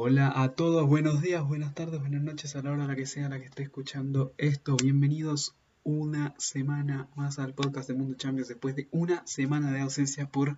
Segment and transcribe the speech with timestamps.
[0.00, 3.04] Hola a todos, buenos días, buenas tardes, buenas noches a la hora a la que
[3.04, 4.76] sea la que esté escuchando esto.
[4.76, 10.30] Bienvenidos una semana más al podcast de Mundo Champions después de una semana de ausencia
[10.30, 10.56] por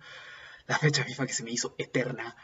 [0.67, 2.35] la fecha FIFA que se me hizo eterna.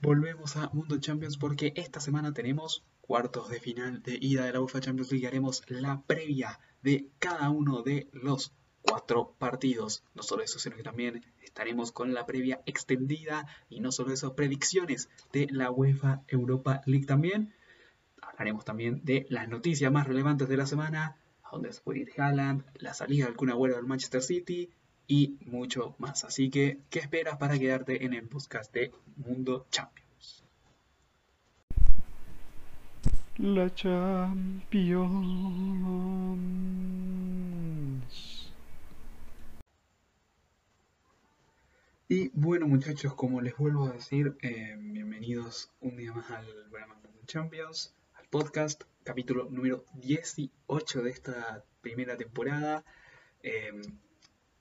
[0.00, 4.60] Volvemos a Mundo Champions porque esta semana tenemos cuartos de final de ida de la
[4.60, 5.26] UEFA Champions League.
[5.26, 8.52] Haremos la previa de cada uno de los
[8.82, 10.02] cuatro partidos.
[10.14, 14.34] No solo eso, sino que también estaremos con la previa extendida y no solo eso,
[14.34, 17.52] predicciones de la UEFA Europa League también.
[18.22, 22.12] Hablaremos también de las noticias más relevantes de la semana, a dónde se puede ir
[22.16, 24.70] Haaland, la salida de alguna del Manchester City
[25.06, 26.24] y mucho más.
[26.24, 30.44] Así que, ¿qué esperas para quedarte en el podcast de Mundo Champions?
[33.38, 35.08] La Champions.
[42.10, 47.20] Y bueno muchachos, como les vuelvo a decir, eh, bienvenidos un día más al Mundo
[47.26, 52.82] Champions, al podcast, capítulo número 18 de esta primera temporada.
[53.42, 53.72] Eh,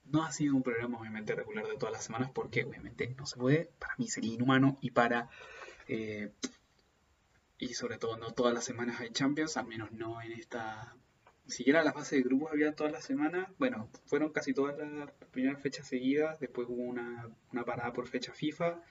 [0.03, 3.37] no ha sido un programa obviamente regular de todas las semanas porque obviamente no se
[3.37, 5.29] puede, para mí sería inhumano y para...
[5.87, 6.33] Eh,
[7.59, 10.97] y sobre todo no todas las semanas hay Champions, al menos no en esta
[11.47, 13.49] siquiera la fase de grupos había todas las semanas.
[13.57, 16.39] Bueno, fueron casi todas las primeras fechas seguidas.
[16.39, 17.29] Después hubo una,
[17.65, 18.81] parada por fecha FIFA.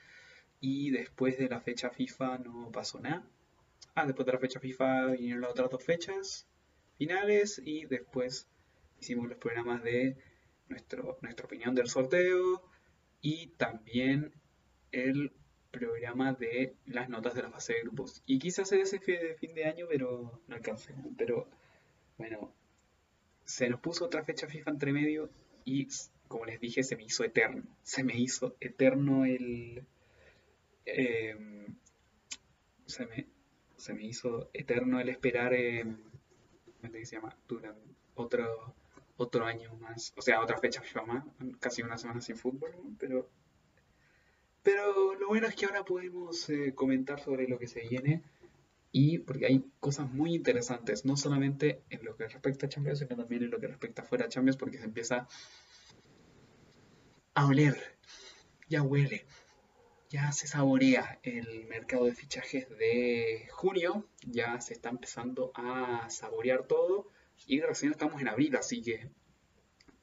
[0.59, 3.25] Y después de la fecha FIFA no pasó nada.
[3.95, 6.47] Ah, después de la fecha FIFA vinieron las otras dos fechas
[6.97, 7.61] finales.
[7.63, 8.47] Y después
[8.99, 10.17] hicimos los programas de
[10.67, 12.63] nuestro, nuestra opinión del sorteo.
[13.21, 14.33] Y también
[14.91, 15.33] el
[15.71, 18.23] programa de las notas de la fase de grupos.
[18.25, 20.95] Y quise hacer ese fin de año, pero no alcancé.
[21.17, 21.49] Pero
[22.17, 22.53] bueno,
[23.45, 25.29] se nos puso otra fecha FIFA entre medio
[25.65, 25.87] y,
[26.27, 27.63] como les dije, se me hizo eterno.
[27.83, 29.85] Se me hizo eterno el...
[30.85, 31.75] Em,
[32.85, 33.27] se, me,
[33.75, 35.53] se me hizo eterno el esperar...
[35.53, 35.85] Eh,
[36.81, 37.35] ¿Cómo se llama?
[37.47, 37.81] Durante
[38.15, 38.75] otro,
[39.17, 40.13] otro año más.
[40.15, 41.25] O sea, otra fecha FIFA más.
[41.59, 43.29] Casi una semana sin fútbol, pero...
[44.63, 48.23] Pero lo bueno es que ahora podemos eh, comentar sobre lo que se viene
[48.91, 53.15] y porque hay cosas muy interesantes, no solamente en lo que respecta a Champions, sino
[53.15, 55.27] también en lo que respecta fuera a Champions, porque se empieza
[57.33, 57.77] a oler,
[58.67, 59.25] ya huele,
[60.09, 66.65] ya se saborea el mercado de fichajes de junio, ya se está empezando a saborear
[66.65, 67.09] todo.
[67.45, 69.09] Y recién estamos en abril, así que,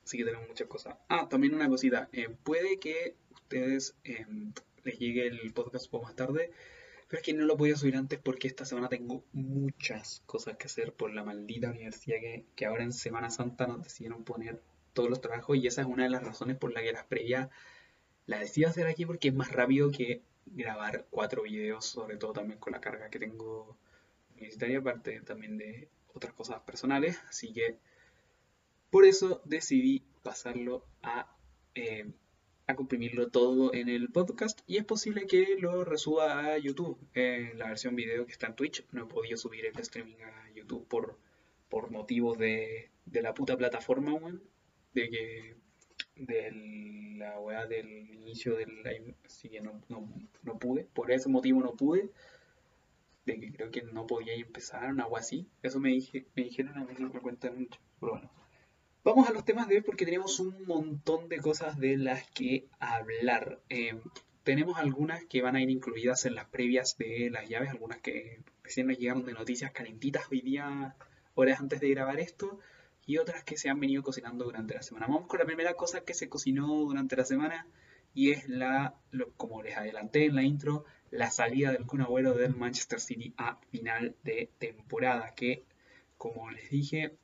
[0.04, 0.96] así que tenemos muchas cosas.
[1.08, 4.52] Ah, también una cosita, eh, puede que ustedes em,
[4.84, 6.52] les llegue el podcast un poco más tarde,
[7.14, 10.66] pero es que no lo podía subir antes porque esta semana tengo muchas cosas que
[10.66, 12.16] hacer por la maldita universidad
[12.56, 14.60] que, ahora en Semana Santa nos decidieron poner
[14.94, 17.50] todos los trabajos y esa es una de las razones por la que las previas
[18.26, 22.58] las decidí hacer aquí porque es más rápido que grabar cuatro videos, sobre todo también
[22.58, 23.76] con la carga que tengo
[24.32, 27.78] universitaria, aparte también de otras cosas personales, así que
[28.90, 31.32] por eso decidí pasarlo a
[31.76, 32.10] eh,
[32.66, 37.58] a comprimirlo todo en el podcast y es posible que lo resuba a YouTube en
[37.58, 38.84] la versión video que está en Twitch.
[38.92, 41.18] No he podido subir el streaming a YouTube por,
[41.68, 44.18] por motivos de, de la puta plataforma,
[44.94, 45.56] de que
[46.16, 50.08] de la weá del inicio del live, así que no, no,
[50.42, 52.10] no, pude, por ese motivo no pude,
[53.26, 56.76] de que creo que no podía empezar, una agua así, eso me, dije, me dijeron
[56.78, 58.43] a mí, no me cuentan mucho, pero bueno.
[59.04, 62.68] Vamos a los temas de hoy porque tenemos un montón de cosas de las que
[62.78, 63.60] hablar.
[63.68, 64.00] Eh,
[64.44, 68.40] tenemos algunas que van a ir incluidas en las previas de las llaves, algunas que
[68.62, 70.96] recién nos llegaron de noticias calentitas hoy día,
[71.34, 72.60] horas antes de grabar esto,
[73.04, 75.06] y otras que se han venido cocinando durante la semana.
[75.06, 77.66] Vamos con la primera cosa que se cocinó durante la semana
[78.14, 78.94] y es la,
[79.36, 83.56] como les adelanté en la intro, la salida del Kun Agüero del Manchester City a
[83.70, 85.62] final de temporada, que
[86.16, 87.18] como les dije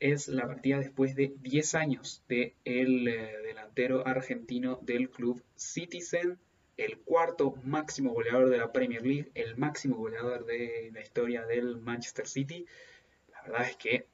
[0.00, 6.38] es la partida después de 10 años de el eh, delantero argentino del club Citizen,
[6.76, 11.76] el cuarto máximo goleador de la Premier League, el máximo goleador de la historia del
[11.76, 12.66] Manchester City.
[13.32, 14.06] La verdad es que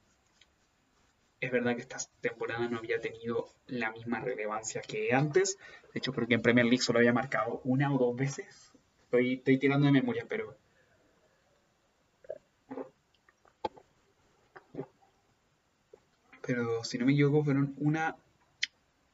[1.40, 5.58] es verdad que esta temporada no había tenido la misma relevancia que antes.
[5.92, 8.72] De hecho, creo que en Premier League solo había marcado una o dos veces.
[9.12, 10.56] Estoy tirando de memoria, pero
[16.46, 18.17] pero si no me equivoco fueron una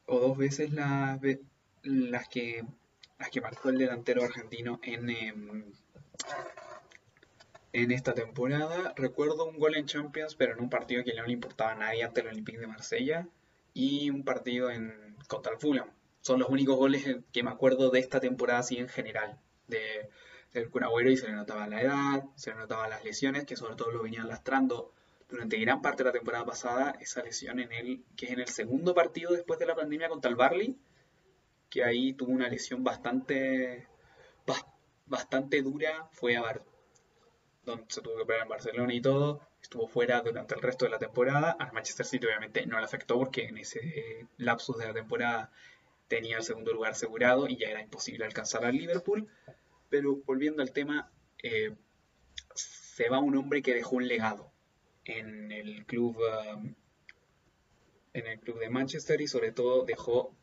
[0.06, 1.20] o dos veces las,
[1.82, 2.64] las que
[3.18, 5.64] las que marcó el delantero argentino en, em,
[7.72, 8.94] en esta temporada.
[8.96, 12.02] Recuerdo un gol en Champions, pero en un partido que no le importaba a nadie
[12.02, 13.28] ante el Olympique de Marsella
[13.74, 15.90] y un partido en contra Fulham.
[16.22, 19.38] Son los únicos goles que me acuerdo de esta temporada así en general,
[19.68, 20.08] de,
[20.52, 23.76] del Kun y se le notaba la edad, se le notaba las lesiones, que sobre
[23.76, 24.92] todo lo venían lastrando
[25.30, 28.48] durante gran parte de la temporada pasada, esa lesión en el, que es en el
[28.48, 30.76] segundo partido después de la pandemia contra el Barley,
[31.68, 33.86] que ahí tuvo una lesión bastante,
[35.06, 36.62] bastante dura, fue a Bar
[37.64, 40.90] donde se tuvo que operar en Barcelona y todo, estuvo fuera durante el resto de
[40.90, 44.94] la temporada, al Manchester City obviamente no le afectó porque en ese lapsus de la
[44.94, 45.52] temporada
[46.08, 49.28] tenía el segundo lugar asegurado y ya era imposible alcanzar al Liverpool,
[49.90, 51.12] pero volviendo al tema,
[51.42, 51.76] eh,
[52.54, 54.52] se va un hombre que dejó un legado
[55.04, 56.74] en el club um,
[58.12, 60.34] en el club de Manchester y sobre todo dejó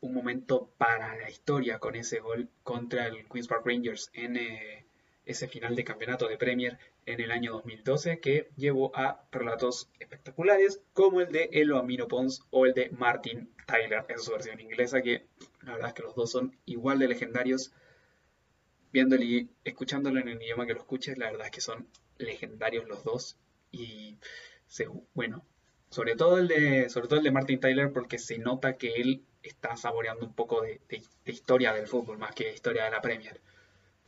[0.00, 4.86] un momento para la historia con ese gol contra el Queens Park Rangers en eh,
[5.24, 10.82] ese final de campeonato de Premier en el año 2012 que llevó a relatos espectaculares
[10.92, 15.02] como el de Elo Amino Pons o el de Martin Tyler en su versión inglesa
[15.02, 15.26] que
[15.62, 17.72] la verdad es que los dos son igual de legendarios.
[18.92, 21.88] Viéndolo y escuchándolo en el idioma que lo escuches la verdad es que son
[22.18, 23.36] legendarios los dos
[23.70, 24.18] y
[25.14, 25.44] bueno
[25.90, 29.24] sobre todo el de sobre todo el de Martin Tyler porque se nota que él
[29.42, 30.80] está saboreando un poco de,
[31.24, 33.40] historia del fútbol más que historia de la Premier.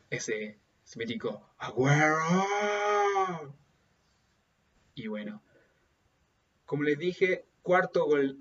[0.09, 2.19] Ese, ese mítico Agüero.
[4.95, 5.41] Y bueno,
[6.65, 8.37] como les dije, cuarto gol,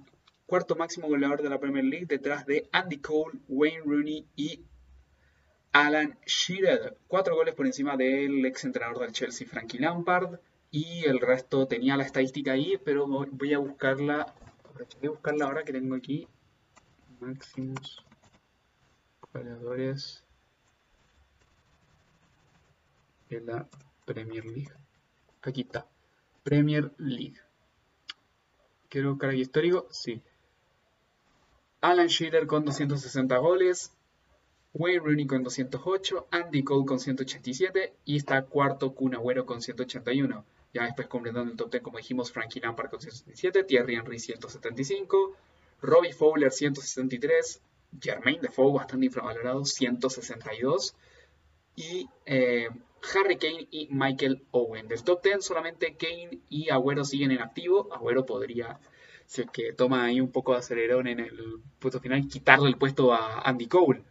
[0.46, 4.64] cuarto máximo goleador de la Premier League detrás de Andy Cole, Wayne Rooney y
[5.72, 6.98] Alan Shearer.
[7.06, 10.40] Cuatro goles por encima del ex entrenador del Chelsea, Frankie Lampard.
[10.70, 14.34] Y el resto tenía la estadística ahí, pero voy a buscarla.
[15.00, 16.28] Voy a buscarla ahora que tengo aquí
[17.20, 18.04] máximos
[19.32, 20.24] goleadores
[23.28, 23.68] de la
[24.04, 24.72] Premier League.
[25.42, 25.86] Aquí está.
[26.42, 27.40] Premier League.
[28.88, 29.86] Quiero buscar aquí histórico.
[29.90, 30.22] Sí.
[31.80, 33.92] Alan Shearer con 260 goles.
[34.72, 36.28] Wayne Rooney con 208.
[36.30, 37.94] Andy Cole con 187.
[38.04, 40.44] Y está cuarto Kun con 181.
[40.72, 43.64] Ya después completando el top 10, como dijimos, Frankie Lampard con 177.
[43.64, 45.36] Thierry Henry 175.
[45.80, 47.60] Robbie Fowler 163,
[48.00, 50.94] Jermaine Defoe bastante infravalorado 162
[51.76, 52.68] y eh,
[53.14, 54.88] Harry Kane y Michael Owen.
[54.88, 57.92] Del top 10 solamente Kane y Agüero siguen en activo.
[57.94, 58.80] Agüero podría,
[59.26, 62.76] si es que toma ahí un poco de acelerón en el puesto final, quitarle el
[62.76, 64.02] puesto a Andy Cole.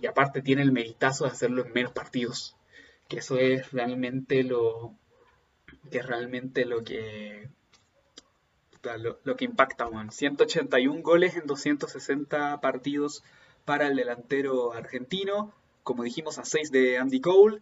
[0.00, 2.56] Y aparte tiene el meritazo de hacerlo en menos partidos.
[3.08, 4.94] Que eso es realmente lo
[5.90, 7.48] que es realmente lo que
[9.24, 10.10] lo, que impacta, Juan.
[10.10, 13.22] 181 goles en 260 partidos
[13.64, 15.52] para el delantero argentino.
[15.82, 17.60] Como dijimos, a 6 de Andy Cole.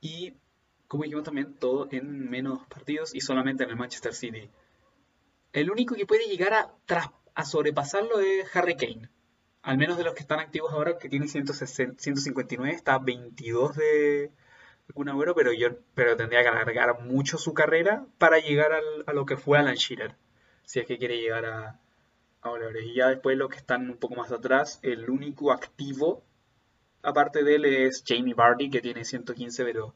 [0.00, 0.34] Y
[0.88, 4.50] como dijimos también, todo en menos partidos y solamente en el Manchester City.
[5.52, 6.74] El único que puede llegar a,
[7.34, 9.08] a sobrepasarlo es Harry Kane.
[9.62, 14.30] Al menos de los que están activos ahora, que tiene 159, está 22 de,
[14.94, 18.72] un Agüero, pero yo pero tendría que alargar mucho su carrera para llegar
[19.06, 20.14] a lo que fue Alan Shearer.
[20.64, 21.80] Si es que quiere llegar a,
[22.42, 22.50] a
[22.82, 26.22] Y ya después los que están un poco más atrás, el único activo,
[27.02, 29.94] aparte de él, es Jamie Vardy, que tiene 115, pero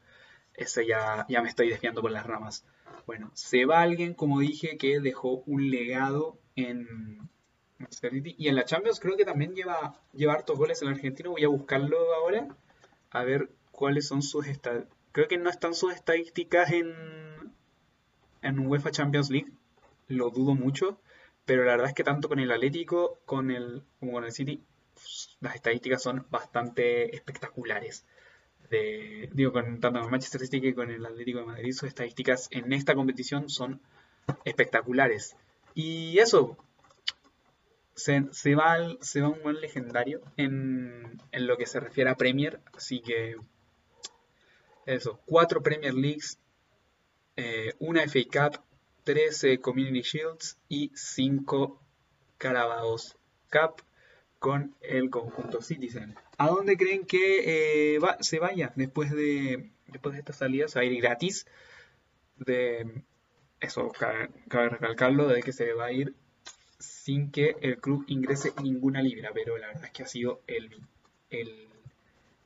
[0.55, 2.65] ese ya, ya me estoy desviando por las ramas.
[3.07, 7.29] Bueno, se va alguien, como dije, que dejó un legado en
[8.13, 11.31] Y en la Champions creo que también lleva, lleva hartos goles el argentino.
[11.31, 12.49] Voy a buscarlo ahora.
[13.11, 14.99] A ver cuáles son sus estadísticas.
[15.13, 16.93] Creo que no están sus estadísticas en,
[18.43, 19.53] en UEFA Champions League.
[20.09, 21.01] Lo dudo mucho.
[21.45, 24.63] Pero la verdad es que tanto con el Atlético con el, como con el City,
[25.41, 28.05] las estadísticas son bastante espectaculares.
[29.33, 32.73] Digo, con, tanto el Manchester City que con el Atlético de Madrid, sus estadísticas en
[32.73, 33.81] esta competición son
[34.45, 35.37] espectaculares.
[35.75, 36.59] Y eso,
[37.95, 42.17] se, se, va, se va un buen legendario en, en, lo que se refiere a
[42.17, 43.37] Premier, así que
[44.95, 46.39] eso, cuatro Premier Leagues,
[47.37, 48.63] eh, una FA Cup,
[49.05, 51.81] 13 Community Shields y 5
[52.39, 53.17] Carabaos
[53.51, 53.83] Cup
[54.39, 56.15] con el conjunto Citizen.
[56.39, 60.69] ¿A dónde creen que eh, se vaya después de, después de esta salida?
[60.69, 61.47] Se va a ir gratis.
[62.37, 63.03] De,
[63.61, 66.15] eso cabe, recalcarlo, de que se va a ir
[66.79, 70.71] sin que el club ingrese ninguna libra, pero la verdad es que ha sido el,
[71.31, 71.68] el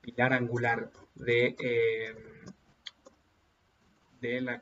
[0.02, 2.14] pilar angular de, eh,
[4.20, 4.60] de, la,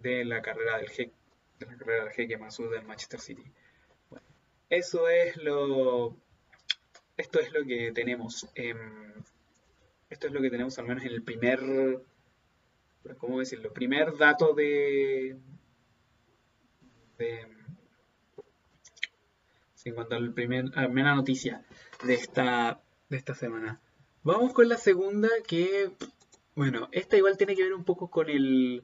[0.00, 1.14] de la carrera del jeque,
[1.58, 3.44] de la carrera del jeque Masud del Manchester City.
[4.10, 4.26] Bueno,
[4.68, 6.16] eso es lo
[7.16, 8.46] esto es lo que tenemos.
[10.10, 11.60] esto es lo que tenemos al menos en el primer
[13.18, 13.72] ¿cómo decirlo?
[13.72, 15.36] primer dato de,
[17.18, 17.46] de
[19.84, 21.62] en cuanto al primer, a la primera noticia
[22.04, 23.80] de esta, de esta semana.
[24.24, 25.90] Vamos con la segunda que,
[26.54, 28.82] bueno, esta igual tiene que ver un poco con el,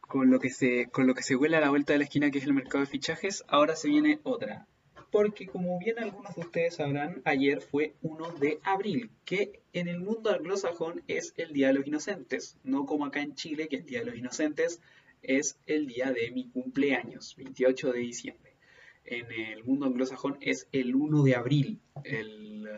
[0.00, 2.32] con lo que se, con lo que se huele a la vuelta de la esquina
[2.32, 3.44] que es el mercado de fichajes.
[3.46, 4.66] Ahora se viene otra,
[5.12, 10.00] porque como bien algunos de ustedes sabrán, ayer fue 1 de abril, que en el
[10.00, 13.86] mundo anglosajón es el Día de los Inocentes, no como acá en Chile, que el
[13.86, 14.80] Día de los Inocentes
[15.22, 18.56] es el día de mi cumpleaños, 28 de diciembre.
[19.04, 22.68] En el mundo anglosajón es el 1 de abril, el,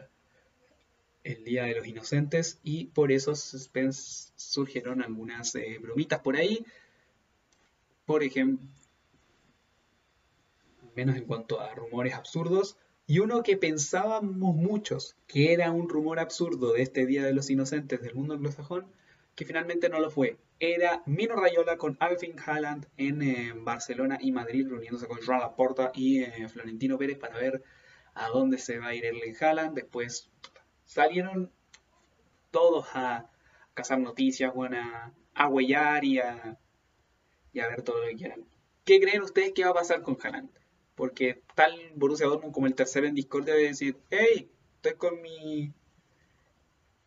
[1.26, 6.64] el Día de los Inocentes, y por eso surgieron algunas eh, bromitas por ahí.
[8.04, 8.66] Por ejemplo,
[10.94, 16.18] menos en cuanto a rumores absurdos, y uno que pensábamos muchos que era un rumor
[16.18, 18.86] absurdo de este Día de los Inocentes del mundo anglosajón,
[19.36, 20.38] que finalmente no lo fue.
[20.58, 25.92] Era Mino Rayola con Alvin Haaland en eh, Barcelona y Madrid, reuniéndose con Joan Laporta
[25.94, 27.62] y eh, Florentino Pérez para ver
[28.14, 29.74] a dónde se va a ir Erling Haaland.
[29.74, 30.30] Después
[30.86, 31.50] salieron
[32.50, 33.30] todos a
[33.74, 34.78] cazar noticias, bueno,
[35.34, 36.58] a, huellar y a,
[37.52, 38.44] y a ver todo lo que quieran.
[38.84, 40.48] ¿Qué creen ustedes que va a pasar con Haaland?
[40.94, 45.72] Porque tal Borussia Dortmund como el tercero en Discord debe decir, hey, estoy con mi...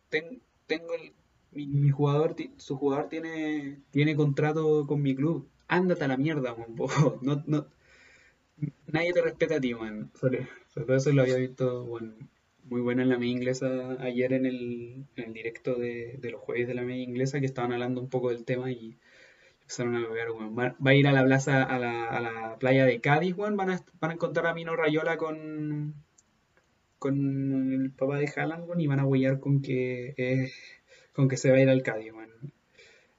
[0.08, 1.12] tengo el...
[1.52, 5.48] Mi, jugador, su jugador tiene, tiene contrato con mi club.
[5.66, 6.76] Ándate a la mierda, man.
[7.22, 7.66] No, no,
[8.86, 10.12] nadie te respeta a ti, man.
[10.14, 11.84] Sobre, eso lo había visto
[12.70, 16.40] muy bueno en la media inglesa ayer en el, en el directo de, de, los
[16.40, 18.96] jueves de la media inglesa que estaban hablando un poco del tema y
[19.78, 23.84] Va, a ir a la plaza, a la, a la playa de Cádiz, Van a,
[24.00, 25.94] van a encontrar a Mino Rayola con,
[26.98, 30.50] con el papá de Haaland, y van a huellar con que, eh,
[31.12, 32.12] con que se va a ir al Cádiz,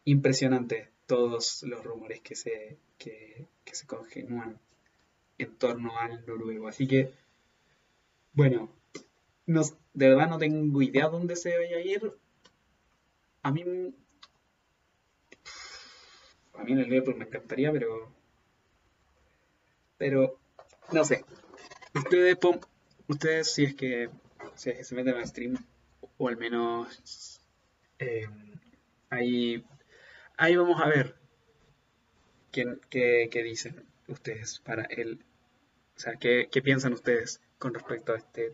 [0.03, 4.59] Impresionante todos los rumores que se, que, se congenúan
[5.37, 6.67] en torno al noruego.
[6.67, 7.13] Así que,
[8.33, 8.69] bueno,
[9.51, 9.61] no,
[9.93, 12.13] de verdad no tengo idea dónde se vaya a ir.
[13.43, 13.63] A mí
[16.53, 18.11] a mí en el Liverpool me encantaría, pero.
[19.97, 20.39] Pero.
[20.91, 21.25] No sé.
[21.95, 22.37] Ustedes,
[23.07, 24.09] ustedes si es que.
[24.55, 25.57] Si es que se meten al stream,
[26.17, 27.41] o al menos.
[27.99, 28.27] Eh,
[29.09, 29.65] ahí.
[30.37, 31.15] Ahí vamos a ver.
[32.51, 35.23] Qué, qué, dicen ustedes para el.
[35.95, 38.53] O sea, qué, qué piensan ustedes con respecto a este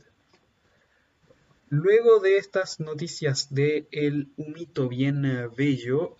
[1.69, 5.23] Luego de estas noticias de el humito bien
[5.57, 6.15] bello,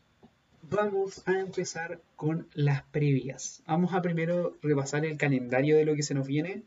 [0.64, 3.64] vamos a empezar con las previas.
[3.66, 6.64] Vamos a primero repasar el calendario de lo que se nos viene.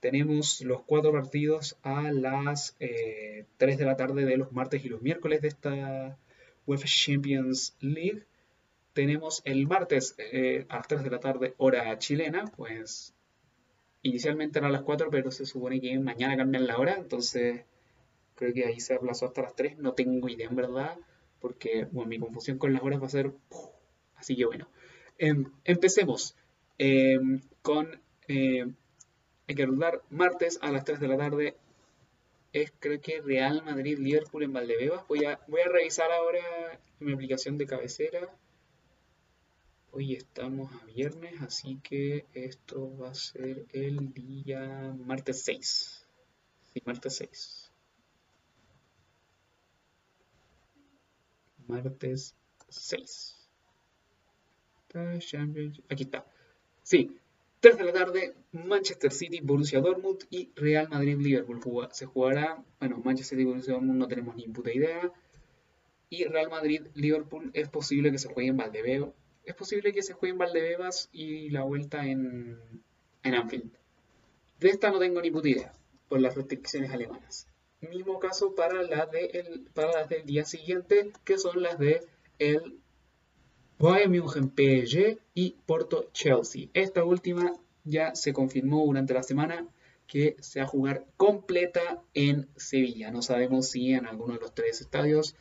[0.00, 4.90] Tenemos los cuatro partidos a las 3 eh, de la tarde de los martes y
[4.90, 6.18] los miércoles de esta
[6.66, 8.24] UEFA Champions League.
[8.92, 13.14] Tenemos el martes eh, a las 3 de la tarde hora chilena, pues
[14.02, 17.62] inicialmente era a las 4, pero se supone que mañana cambian la hora, entonces
[18.38, 20.96] creo que ahí se aplazó hasta las 3, no tengo idea en verdad
[21.40, 23.32] porque bueno, mi confusión con las horas va a ser...
[24.16, 24.68] Así que bueno,
[25.18, 26.36] em, empecemos
[26.78, 28.00] em, con...
[28.28, 28.66] Eh,
[29.46, 31.56] hay que recordar, martes a las 3 de la tarde
[32.52, 35.06] es creo que Real Madrid Liverpool en Valdebebas.
[35.06, 38.28] Voy a, voy a revisar ahora mi aplicación de cabecera.
[39.90, 46.06] Hoy estamos a viernes, así que esto va a ser el día martes 6.
[46.72, 47.57] Sí, martes 6.
[51.68, 52.34] Martes
[52.68, 53.48] 6.
[55.88, 56.26] Aquí está.
[56.82, 57.18] Sí,
[57.60, 61.88] 3 de la tarde, Manchester City, Borussia Dortmund y Real Madrid, Liverpool.
[61.92, 65.12] Se jugará, bueno, Manchester City, Borussia Dortmund no tenemos ni puta idea.
[66.08, 69.12] Y Real Madrid, Liverpool es posible que se juegue en Valdebeo.
[69.44, 72.58] Es posible que se juegue en Valdebebas y la vuelta en,
[73.22, 73.72] en Anfield.
[74.60, 75.72] De esta no tengo ni puta idea,
[76.08, 77.46] por las restricciones alemanas.
[77.80, 82.04] Mismo caso para, la de el, para las del día siguiente, que son las de
[82.38, 82.80] el
[83.78, 86.68] München PSG y Porto Chelsea.
[86.74, 87.52] Esta última
[87.84, 89.68] ya se confirmó durante la semana
[90.08, 93.10] que se va a jugar completa en Sevilla.
[93.10, 95.36] No sabemos si en alguno de los tres estadios,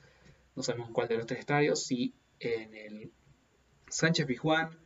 [0.55, 3.11] no sabemos cuál de los tres estadios, si en el
[3.89, 4.77] Sánchez Pizjuán,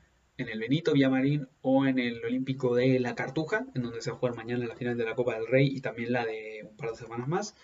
[0.42, 4.18] en el Benito Villamarín o en el Olímpico de La Cartuja, en donde se va
[4.18, 6.76] a jugar mañana la final de la Copa del Rey y también la de un
[6.76, 7.56] par de semanas más.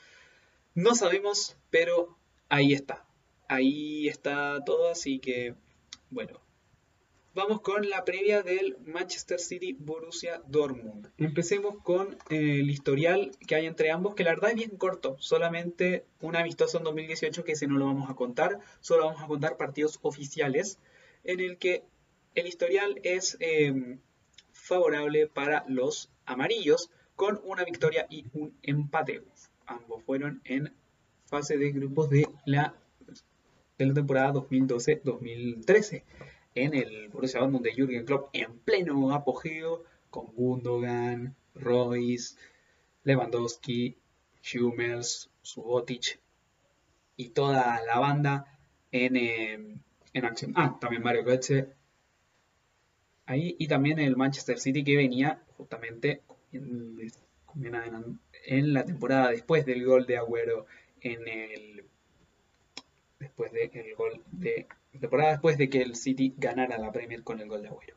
[0.76, 2.18] No sabemos, pero
[2.50, 3.06] ahí está.
[3.50, 5.56] Ahí está todo, así que
[6.10, 6.40] bueno.
[7.34, 11.12] Vamos con la previa del Manchester City Borussia Dortmund.
[11.20, 16.04] Empecemos con el historial que hay entre ambos, que la verdad es bien corto, solamente
[16.20, 19.56] un amistoso en 2018 que ese no lo vamos a contar, solo vamos a contar
[19.56, 20.80] partidos oficiales
[21.24, 21.84] en el que
[22.38, 24.00] el historial es em,
[24.52, 29.24] favorable para los amarillos con una victoria y un empate.
[29.66, 30.72] Ambos fueron en
[31.26, 32.76] fase de grupos de la,
[33.76, 36.04] temporada 2012-2013
[36.54, 42.36] en el Borussia Dortmund de Jürgen Klopp en pleno apogeo con Gundogan, Royce,
[43.04, 43.98] Lewandowski,
[44.54, 46.20] Hummels, Subotic
[47.16, 48.60] y toda la banda
[48.92, 49.80] en, em,
[50.14, 50.54] en acción.
[50.56, 51.77] Ah, también Mario Götze
[53.28, 57.14] ahí y también el Manchester City que venía justamente en
[58.74, 60.66] la temporada después del gol de Agüero
[61.02, 61.84] en el
[63.20, 64.68] después del gol de
[65.00, 67.96] temporada después de que el City ganara la Premier con el gol de Agüero.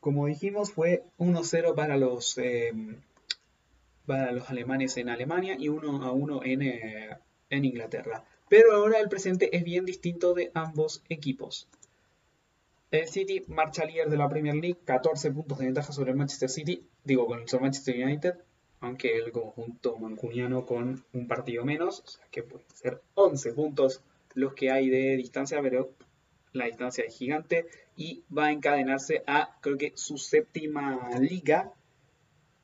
[0.00, 3.00] Como dijimos, fue 1-0 para los em,
[4.06, 7.18] para los alemanes en Alemania y 1-1 en, eh,
[7.50, 8.24] en Inglaterra.
[8.48, 11.66] Pero ahora el presente es bien distinto de ambos equipos.
[12.92, 16.48] El City marcha líder de la Premier League, 14 puntos de ventaja sobre el Manchester
[16.48, 18.34] City, digo con el Manchester United,
[18.78, 24.02] aunque el conjunto mancuniano con un partido menos, o sea que pueden ser 11 puntos
[24.34, 25.94] los que hay de distancia, pero
[26.52, 27.66] la distancia es gigante
[27.96, 31.72] y va a encadenarse a creo que su séptima liga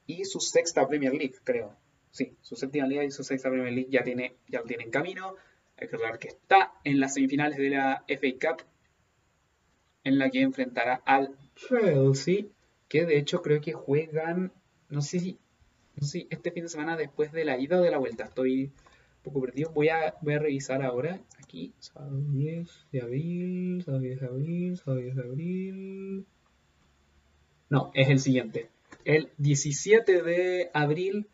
[0.06, 1.74] y su sexta Premier League, creo.
[2.12, 5.34] Sí, su séptima liga y su sexta Premier League ya tiene ya lo en camino.
[5.76, 8.71] Hay que recordar que está en las semifinales de la FA Cup
[10.04, 12.46] en la que enfrentará al Chelsea,
[12.88, 14.52] que de hecho creo que juegan,
[14.88, 15.38] no sé si,
[15.96, 18.64] no sé este fin de semana después de la ida o de la vuelta, estoy
[18.64, 24.02] un poco perdido, voy a, voy a revisar ahora, aquí, sábado 10 de abril, sábado
[24.02, 26.26] 10 de abril, sábado 10 de abril,
[27.70, 28.68] no, es el siguiente,
[29.04, 31.26] el 17 de abril,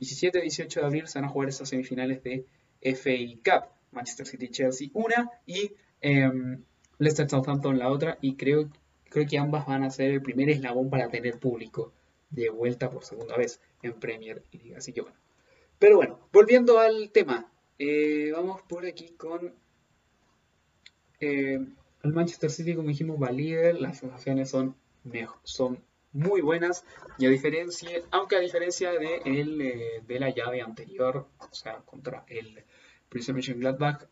[0.00, 2.44] 17-18 de abril se van a jugar esas semifinales de
[2.82, 5.30] FA Cup, Manchester City Chelsea una.
[5.46, 6.30] Y eh,
[6.98, 8.68] Leicester Southampton la otra y creo,
[9.08, 11.92] creo que ambas van a ser el primer eslabón para tener público
[12.30, 14.74] de vuelta por segunda vez en Premier League.
[14.76, 15.16] Así que bueno.
[15.78, 19.54] Pero bueno, volviendo al tema, eh, vamos por aquí con
[21.20, 21.66] eh,
[22.02, 24.74] el Manchester City, como dijimos, va líder, las sensaciones son,
[25.42, 25.82] son
[26.12, 26.84] muy buenas
[27.18, 31.76] y a diferencia, aunque a diferencia de, el, eh, de la llave anterior, o sea,
[31.84, 32.64] contra el
[33.08, 34.08] Prison Gladbach,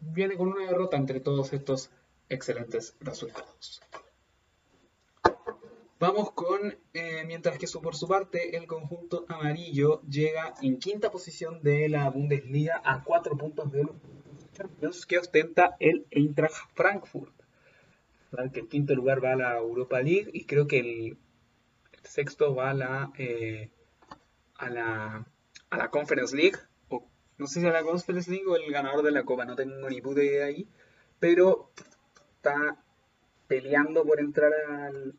[0.00, 1.90] viene con una derrota entre todos estos
[2.28, 3.82] excelentes resultados.
[5.98, 11.62] Vamos con, eh, mientras que por su parte el conjunto amarillo llega en quinta posición
[11.62, 13.86] de la Bundesliga a cuatro puntos de
[14.54, 17.34] Champions que ostenta el Eintracht Frankfurt.
[18.54, 21.18] Que el quinto lugar va a la Europa League y creo que el,
[22.04, 23.68] sexto va a la, eh,
[24.56, 25.26] a la,
[25.68, 26.58] a la Conference League
[27.40, 29.88] no sé si a la Conference League o el ganador de la Copa, no tengo
[29.88, 30.68] ni puta idea ahí.
[31.18, 31.70] Pero
[32.36, 32.76] está
[33.48, 35.14] peleando por entrar al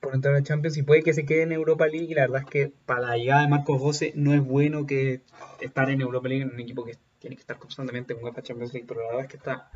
[0.00, 2.42] por entrar a Champions y puede que se quede en Europa League y la verdad
[2.42, 5.20] es que para la llegada de Marcos José no es bueno que
[5.60, 8.72] estar en Europa League en un equipo que tiene que estar constantemente en UEFA Champions
[8.72, 9.70] League, pero la verdad es que está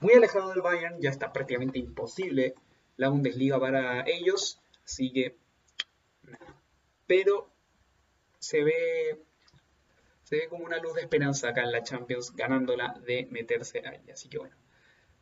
[0.00, 2.54] muy alejado del Bayern, ya está prácticamente imposible
[2.96, 5.36] la Bundesliga para ellos, así que
[7.06, 7.50] pero
[8.38, 9.20] se ve
[10.30, 14.08] se ve como una luz de esperanza acá en la Champions, ganándola de meterse ahí.
[14.12, 14.54] Así que bueno,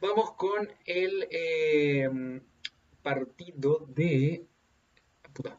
[0.01, 2.41] vamos con el eh,
[3.03, 4.45] partido de...
[5.33, 5.57] Puta,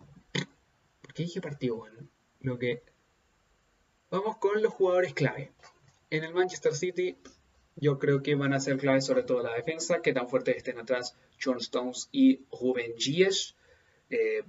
[1.01, 1.77] ¿por qué dije partido?
[1.77, 2.07] Bueno,
[2.41, 2.83] lo que...
[4.12, 5.51] Vamos con los jugadores clave.
[6.12, 7.17] En el Manchester City,
[7.75, 10.77] yo creo que van a ser clave sobre todo la defensa, que tan fuertes estén
[10.77, 13.55] atrás John Stones y Ruben Gies.
[14.12, 14.43] Eh,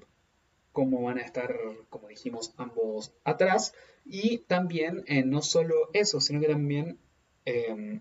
[0.81, 1.55] cómo van a estar,
[1.91, 3.75] como dijimos, ambos atrás.
[4.07, 6.99] Y también, eh, no solo eso, sino que también
[7.45, 8.01] eh,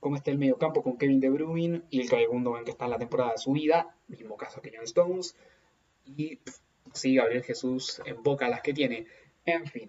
[0.00, 2.90] cómo está el medio campo con Kevin De Bruyne y el Gundogan que está en
[2.90, 5.36] la temporada de su vida, mismo caso que John Stones.
[6.04, 6.40] Y
[6.92, 9.06] sí, Gabriel Jesús en boca las que tiene.
[9.44, 9.88] En fin,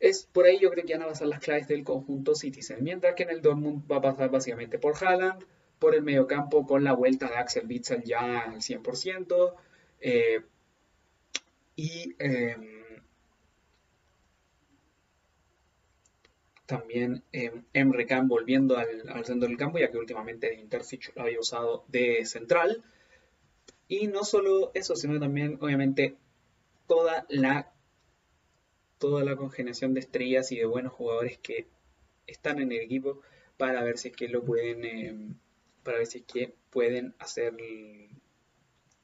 [0.00, 2.84] es por ahí yo creo que van a pasar las claves del conjunto Citizen.
[2.84, 5.42] Mientras que en el Dortmund va a pasar básicamente por Haaland,
[5.78, 9.54] por el medio campo con la vuelta de Axel Witzel ya al 100%.
[10.02, 10.42] Eh,
[11.76, 12.74] y em,
[16.66, 17.52] también eh,
[18.24, 22.82] volviendo al, centro del campo, ya que últimamente Intercich lo había usado de central.
[23.86, 26.16] Y no solo eso, sino también, obviamente,
[26.86, 27.72] toda la,
[28.98, 31.66] toda la congenación de estrellas y de buenos jugadores que
[32.26, 33.20] están en el equipo
[33.58, 35.34] para ver si es que lo pueden, em,
[35.82, 37.54] para ver si es que pueden hacer,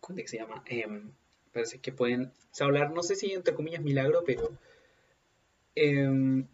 [0.01, 0.63] ¿cómo se llama?
[0.67, 1.13] Em,
[1.53, 4.51] parece que pueden hablar, no sé si entre comillas milagro, pero,
[5.75, 6.47] em,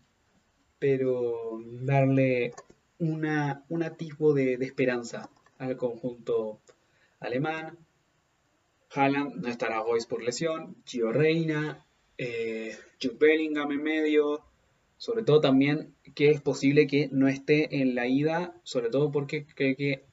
[0.79, 2.53] pero darle
[2.99, 6.61] una, un atisbo de, esperanza al conjunto
[7.21, 7.79] alemán.
[8.91, 11.85] Haaland no estará Royce por lesión, Gio Reina,
[12.19, 14.43] eh, Jude Bellingham en medio,
[14.99, 19.45] Sobre todo también que es posible que no esté en la ida, sobre todo porque
[19.55, 20.05] creo que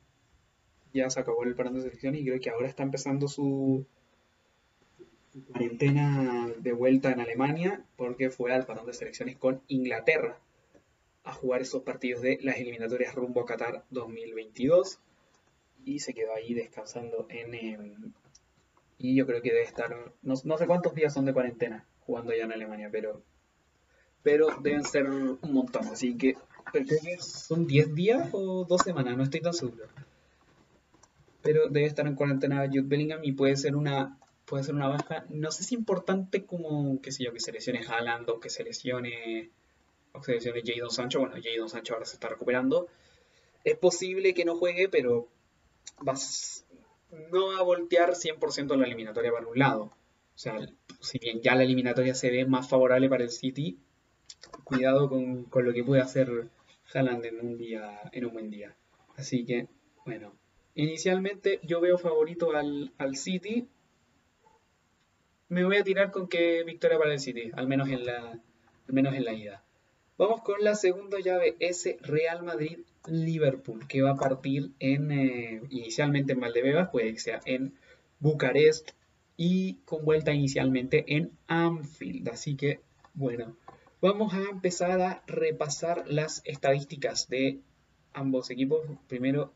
[0.94, 3.86] ya se acabó el parón de selecciones y creo que ahora está empezando su
[5.42, 10.38] cuarentena de vuelta en Alemania porque fue al parón de selecciones con Inglaterra
[11.24, 15.00] a jugar esos partidos de las eliminatorias rumbo a Qatar 2022
[15.86, 17.54] y se quedó ahí descansando en...
[17.54, 18.14] Em,
[19.00, 22.32] y yo creo que debe estar, no, no, sé cuántos días son de cuarentena jugando
[22.32, 23.22] allá en Alemania, pero,
[24.22, 26.38] pero deben ser un montón, así que
[26.72, 29.86] que son 10 días o 2 semanas, no estoy tan seguro.
[31.42, 35.26] Pero debe estar en cuarentena Jude Bellingham y puede ser una puede ser una baja,
[35.30, 38.64] no sé si importante como, qué sé yo, que se lesione Haaland o que se
[38.64, 39.52] lesione,
[40.12, 41.20] o que se lesione Jadon Sancho.
[41.20, 42.88] Bueno, Jadon Sancho ahora se está recuperando.
[43.64, 45.30] Es posible que no juegue, pero
[46.02, 46.66] vas,
[47.32, 49.84] no va a voltear 100% la eliminatoria para un lado.
[49.84, 50.58] O sea,
[51.00, 53.78] si bien ya la eliminatoria se ve más favorable para el City,
[54.64, 56.50] cuidado con, con lo que puede hacer
[56.94, 58.76] Haaland en un día, en un buen día.
[59.16, 59.68] Así que,
[60.06, 60.34] bueno,
[60.76, 63.68] inicialmente yo veo favorito al, al City,
[65.54, 68.32] me voy a tirar con que victoria para el City, al menos en la,
[68.88, 69.64] al menos en la ida.
[70.18, 76.34] Vamos con la segunda llave, ese Real Madrid-Liverpool, que va a partir en, eh, inicialmente
[76.34, 77.74] en Valdebebas, puede que sea en
[78.20, 78.92] Bucarest
[79.38, 82.30] y con vuelta inicialmente en Anfield.
[82.30, 82.82] Así que,
[83.14, 83.58] bueno,
[84.02, 87.60] vamos a empezar a repasar las estadísticas de
[88.14, 88.82] ambos equipos.
[89.08, 89.52] Primero,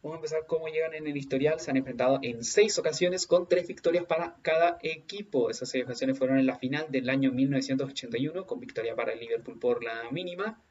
[0.00, 1.58] Vamos a empezar cómo llegan en el historial.
[1.58, 5.50] Se han enfrentado en seis ocasiones con tres victorias para cada equipo.
[5.50, 9.58] Esas seis ocasiones fueron en la final del año 1981 con victoria para el Liverpool
[9.58, 10.62] por la mínima.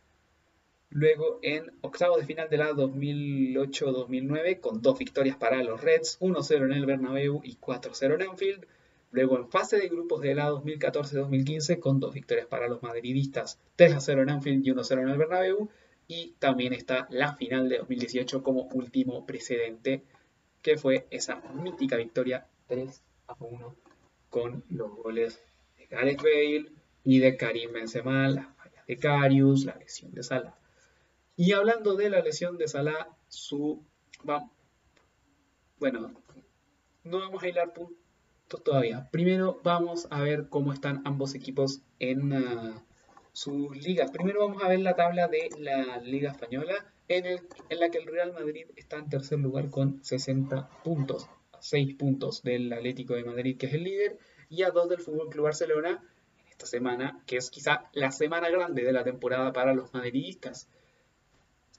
[0.89, 6.63] Luego en octavos de final de la 2008-2009 con dos victorias para los Reds, 1-0
[6.63, 8.65] en el Bernabéu y 4-0 en Anfield.
[9.11, 14.21] Luego en fase de grupos de la 2014-2015 con dos victorias para los madridistas, 3-0
[14.21, 15.69] en Anfield y 1-0 en el Bernabéu
[16.07, 20.03] y también está la final de 2018 como último precedente,
[20.61, 23.75] que fue esa mítica victoria 3 a 1
[24.29, 25.41] con los goles
[25.77, 26.71] de Gareth Bale
[27.03, 30.55] y de Karim Benzema, la falla de Karius, la lesión de Salah.
[31.35, 33.83] Y hablando de la lesión de Salah, su
[35.79, 36.11] bueno,
[37.03, 39.09] no vamos a hilar puntos todavía.
[39.11, 42.81] Primero vamos a ver cómo están ambos equipos en uh,
[43.37, 44.09] sus ligas.
[44.09, 46.73] Primero vamos a ver la tabla de la Liga Española,
[47.07, 51.29] en, el, en la que el Real Madrid está en tercer lugar con 60 puntos,
[51.59, 54.17] 6 puntos del Atlético de Madrid, que es el líder,
[54.49, 56.03] y a 2 del Fútbol Club Barcelona
[56.49, 60.67] esta semana, que es quizá la semana grande de la temporada para los madridistas.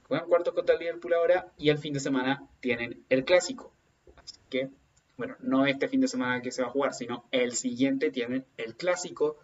[0.07, 3.73] Juegan cuartos contra el Liverpool ahora y el fin de semana tienen el clásico.
[4.15, 4.69] Así que,
[5.17, 8.45] bueno, no este fin de semana que se va a jugar, sino el siguiente tienen
[8.55, 9.35] el clásico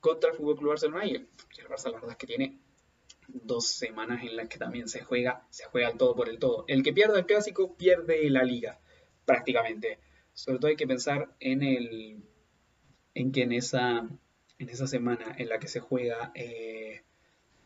[0.00, 1.28] contra el Fútbol Club Barcelona y el,
[1.68, 2.58] Barça la verdad es que tiene
[3.28, 6.64] dos semanas en las que también se juega, se juega el todo por el todo.
[6.66, 8.80] El que pierde el clásico pierde la liga,
[9.24, 9.98] prácticamente.
[10.32, 12.24] Sobre todo hay que pensar en el
[13.14, 14.08] en que en esa
[14.58, 17.02] en esa semana en la que se juega eh,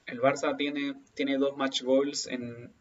[0.06, 2.72] el Barça tiene, tiene dos match goals en,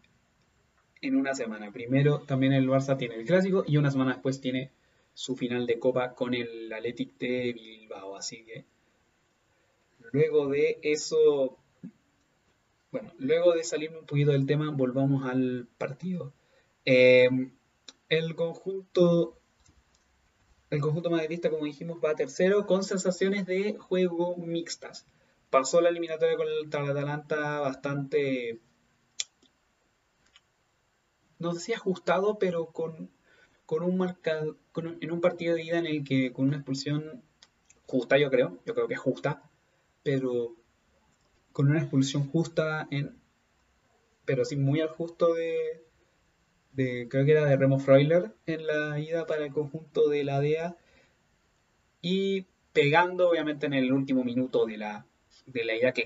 [1.01, 1.71] en una semana.
[1.71, 4.71] Primero también el Barça tiene el clásico y una semana después tiene
[5.13, 8.15] su final de copa con el Athletic de Bilbao.
[8.15, 8.65] Así que
[10.13, 11.57] Luego de eso,
[12.91, 16.33] bueno, luego de salirme un poquito del tema, volvamos al partido.
[16.85, 17.51] Em,
[18.09, 19.39] el conjunto
[20.69, 25.05] el conjunto madridista, como dijimos, va a tercero con sensaciones de juego mixtas.
[25.49, 28.59] Pasó la eliminatoria con el Atalanta bastante,
[31.39, 33.11] no sé si ajustado, pero con,
[33.65, 37.23] con un marcado, en un partido de ida en el que con una expulsión
[37.85, 39.49] justa, yo creo, yo creo que es justa,
[40.03, 40.55] pero
[41.51, 43.15] con una expulsión justa, en,
[44.25, 45.83] pero sí muy al justo de,
[46.73, 50.39] de, creo que era de Remo Freuler en la ida para el conjunto de la
[50.39, 50.75] DEA
[52.01, 55.05] y pegando obviamente en el último minuto de la,
[55.45, 56.05] de la ida que,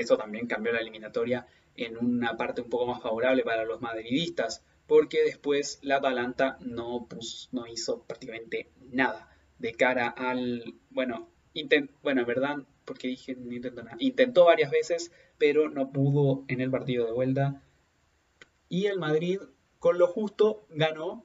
[0.00, 4.64] eso también cambió la eliminatoria en una parte un poco más favorable para los madridistas
[4.86, 7.06] porque después la Atalanta no,
[7.52, 11.28] no hizo prácticamente nada de cara al, bueno,
[12.02, 12.56] bueno, en verdad
[12.86, 13.96] porque dije no intentó nada.
[14.00, 17.62] Intentó varias veces, pero no pudo en el partido de vuelta.
[18.70, 19.40] Y el Madrid,
[19.78, 21.24] con lo justo, ganó.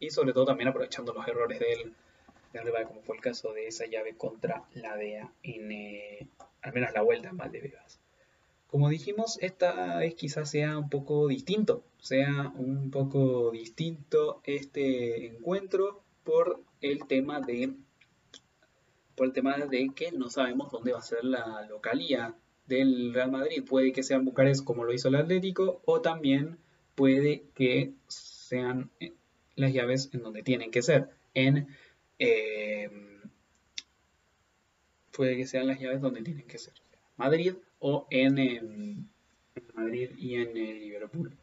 [0.00, 1.94] Y sobre todo también aprovechando los errores de él,
[2.86, 6.28] como fue el caso de esa llave contra la DEA en eh,
[6.62, 8.00] al menos la vuelta en Valdebebas.
[8.66, 16.02] Como dijimos, esta vez quizás sea un poco distinto, sea un poco distinto este encuentro
[16.24, 17.74] por el tema de
[19.16, 22.34] por el tema de que no sabemos dónde va a ser la localía
[22.66, 23.64] del Real Madrid.
[23.64, 26.58] Puede que sean Bucarest como lo hizo el Atlético o también
[26.94, 29.12] puede que sean eh,
[29.54, 31.08] las llaves en donde tienen que ser.
[31.34, 31.68] En,
[32.18, 32.90] eh,
[35.12, 36.74] puede que sean las llaves donde tienen que ser.
[37.16, 39.08] Madrid o en,
[39.74, 41.36] Madrid y en Liverpool.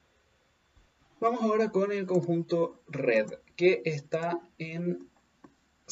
[1.19, 5.07] Vamos ahora con el conjunto Red, que está en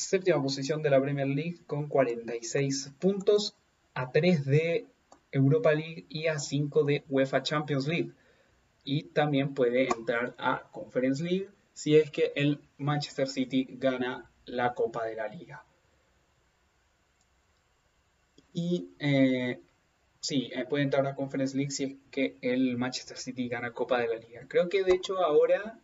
[0.02, 3.56] séptima posición de la Premier League con 46 puntos,
[3.94, 4.86] a 3 de
[5.32, 8.12] Europa League y a 5 de UEFA Champions League.
[8.84, 14.74] Y también puede entrar a Conference League si es que el Manchester City gana la
[14.74, 15.64] Copa de la Liga.
[18.54, 19.62] Y eh,
[20.20, 24.00] sí, eh, puede entrar a Conference League si es que el Manchester City gana Copa
[24.00, 24.46] de la Liga.
[24.48, 25.80] Creo que de hecho ahora,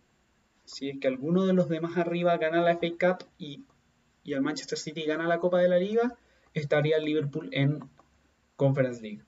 [0.66, 3.64] si es que alguno de los demás arriba gana la FA Cup y,
[4.28, 6.18] y el Manchester City gana la Copa de la Liga,
[6.54, 7.80] estaría el Liverpool en
[8.58, 9.24] Conference League.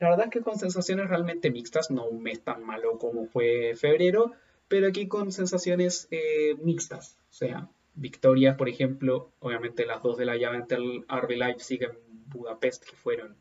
[0.00, 3.76] La verdad es que con sensaciones realmente mixtas, no un mes tan malo como fue
[3.76, 4.32] febrero,
[4.66, 7.16] pero aquí con sensaciones eh, mixtas.
[7.30, 11.84] O sea, victorias, por ejemplo, obviamente las dos de la llave ante el RB Leipzig
[11.84, 11.92] en
[12.26, 13.36] Budapest, que fueron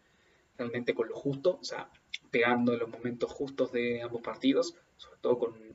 [0.55, 1.89] realmente con lo justo, o sea,
[2.29, 5.71] pegando los momentos justos de ambos partidos, sobre todo con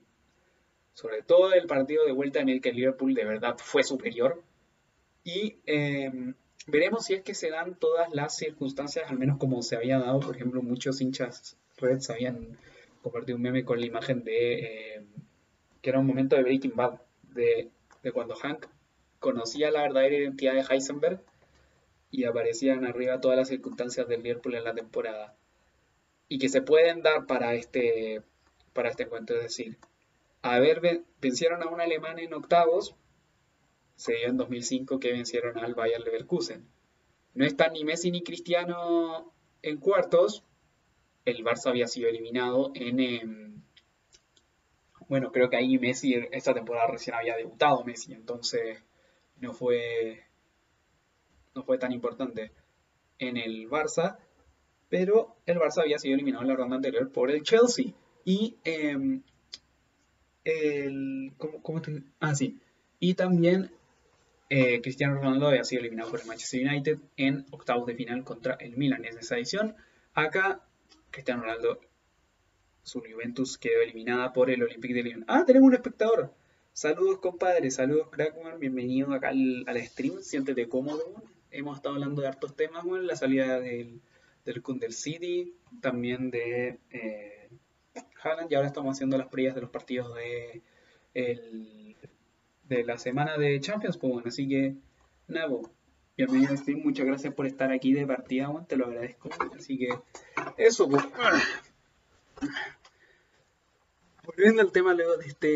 [0.92, 4.42] sobre todo el partido de vuelta en el que el Liverpool de verdad fue superior.
[5.26, 6.34] Y em,
[6.66, 10.18] Veremos si es que se dan todas las circunstancias, al menos como se había dado,
[10.18, 12.58] por ejemplo, muchos hinchas Reds habían
[13.02, 14.54] compartido un meme con la imagen de
[14.96, 15.06] eh,
[15.80, 17.70] que era un momento de Breaking Bad, de,
[18.12, 18.66] cuando Hank
[19.20, 21.22] conocía la verdadera identidad de Heisenberg
[22.10, 25.36] y aparecían arriba todas las circunstancias del Liverpool en la temporada.
[26.28, 28.22] Y que se pueden dar para este
[28.72, 29.78] para este encuentro, es decir,
[30.42, 32.96] a ver, vencieron a un alemán en octavos,
[33.96, 36.66] se dio en 2005 que vencieron al Bayern Leverkusen.
[37.35, 39.32] No están ni Messi ni Cristiano
[39.62, 40.44] en cuartos.
[41.24, 43.00] El Barça había sido eliminado en...
[43.00, 43.62] Em,
[45.09, 48.82] bueno, creo que ahí Messi, esta temporada recién había debutado Messi, entonces
[49.37, 50.24] no fue,
[51.54, 52.50] no fue tan importante
[53.18, 54.18] en el Barça,
[54.88, 57.92] pero el Barça había sido eliminado en la ronda anterior por el Chelsea.
[58.24, 59.22] Y em,
[60.44, 61.32] el...
[61.38, 61.82] ¿cómo, cómo
[62.18, 62.59] Ah, sí.
[62.98, 63.70] Y también
[64.48, 68.54] eh, Cristiano Ronaldo había sido eliminado por el Manchester United en octavos de final contra
[68.54, 69.74] el Milan en esa edición.
[70.14, 70.61] Acá,
[71.11, 71.80] Cristiano Ronaldo,
[72.82, 75.24] su Juventus quedó eliminada por el Olympique de Lyon.
[75.26, 76.32] Ah, tenemos un espectador.
[76.72, 77.70] Saludos, compadre.
[77.70, 78.61] Saludos, Crackman.
[78.61, 80.20] Bienvenido acá al, stream.
[80.20, 81.02] Siéntete cómodo.
[81.50, 84.00] Hemos estado hablando de hartos temas, la salida del,
[84.44, 87.48] del del City, también de eh,
[88.22, 90.62] Haaland, y ahora estamos haciendo las previas de los partidos de
[91.14, 91.96] el
[92.68, 94.74] de la semana de Champions, pues bueno, así que
[95.29, 95.68] nada, pues,
[96.16, 99.88] bienvenido Steve, muchas gracias por estar aquí de partida, te lo agradezco, así que
[100.57, 101.05] eso, pues.
[104.24, 105.48] Volviendo al tema luego de este,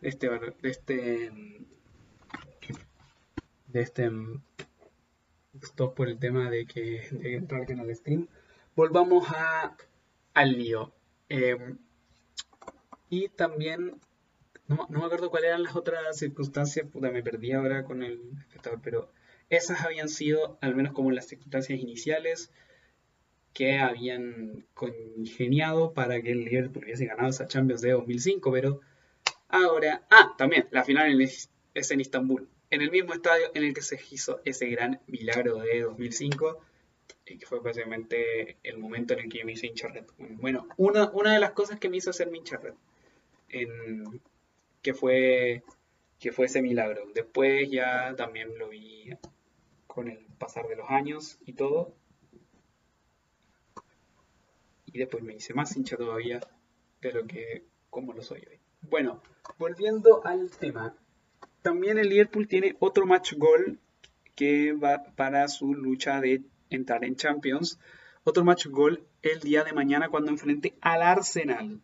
[0.00, 1.32] de este, de este,
[3.68, 4.10] de este
[5.62, 8.28] stop por el tema de que, de entrar en el stream,
[8.76, 9.76] volvamos a,
[10.34, 10.92] al lío.
[11.30, 11.76] Eh,
[13.10, 13.98] y también
[14.68, 18.80] no, me acuerdo cuáles eran las otras circunstancias, puta, me perdí ahora con el espectador,
[18.82, 19.10] pero
[19.50, 22.50] esas habían sido, al menos como las circunstancias iniciales,
[23.54, 28.80] que habían congeniado para que el Liverpool hubiese ganado esa Champions de 2005, pero
[29.48, 33.82] ahora, ah, también, la final es en Istambul, en el mismo estadio en el que
[33.82, 36.60] se hizo ese gran milagro de 2005,
[37.26, 40.04] y que fue básicamente el momento en el que yo me hice hincha red.
[40.18, 42.74] Bueno, una, una de las cosas que me hizo hacer mi hincha red
[43.48, 44.20] en,
[44.88, 45.62] que fue,
[46.18, 47.02] que fue ese milagro.
[47.14, 49.10] Después ya también lo vi
[49.86, 51.92] con el pasar de los años y todo.
[54.86, 56.40] Y después me hice más hincha todavía
[57.02, 58.58] de lo que como lo soy hoy.
[58.80, 59.20] Bueno,
[59.58, 60.96] volviendo al tema.
[61.60, 63.78] También el Liverpool tiene otro match goal
[64.34, 67.78] que va para su lucha de entrar en Champions.
[68.24, 71.82] Otro match goal el día de mañana cuando enfrente al Arsenal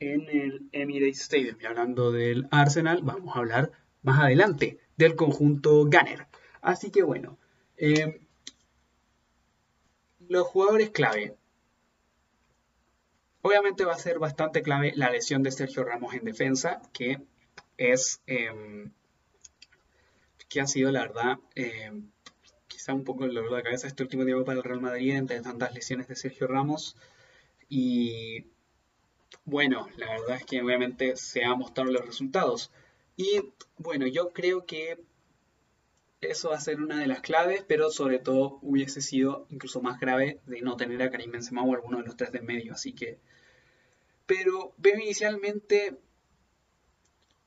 [0.00, 1.56] en el Emirates Stadium.
[1.60, 3.70] Y hablando del Arsenal, vamos a hablar
[4.02, 6.26] más adelante del conjunto Gunner.
[6.62, 7.38] Así que bueno,
[7.76, 8.20] eh,
[10.28, 11.36] los jugadores clave.
[13.42, 17.20] Obviamente va a ser bastante clave la lesión de Sergio Ramos en defensa, que
[17.78, 18.92] es em,
[20.48, 22.10] que ha sido la verdad em,
[22.68, 25.40] quizá un poco el dolor de cabeza este último tiempo para el Real Madrid entre
[25.40, 26.96] tantas lesiones de Sergio Ramos
[27.68, 28.44] y
[29.44, 32.70] bueno, la verdad es que obviamente se han mostrado los resultados.
[33.16, 33.40] Y
[33.78, 34.98] bueno, yo creo que
[36.20, 39.98] eso va a ser una de las claves, pero sobre todo hubiese sido incluso más
[39.98, 42.92] grave de no tener a Karim Benzema o alguno de los tres de medio, así
[42.92, 43.18] que...
[44.26, 45.98] Pero veo inicialmente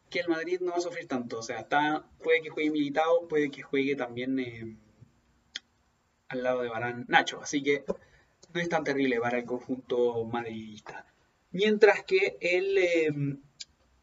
[0.09, 3.27] que el Madrid no va a sufrir tanto, o sea, está, puede que juegue militado,
[3.27, 4.75] puede que juegue también eh,
[6.27, 7.85] al lado de Barán Nacho, así que
[8.53, 11.12] no es tan terrible para el conjunto madridista.
[11.53, 12.77] Mientras que el...
[12.77, 13.37] Eh,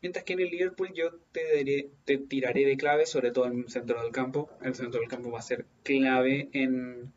[0.02, 3.68] Mientras que en el Liverpool yo te, te tiraré de clave, sobre todo en el
[3.68, 4.48] centro del campo.
[4.62, 7.12] El centro del campo va a ser clave en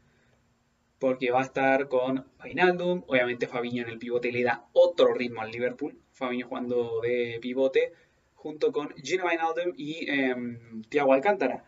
[0.99, 3.03] porque va a estar con Wijnaldum.
[3.07, 5.97] Obviamente Fabinho en el pivote le da otro ritmo al Liverpool.
[6.11, 7.93] Fabinho jugando de pivote
[8.35, 11.63] junto con Gino Wijnaldum y em, Thiago Alcántara.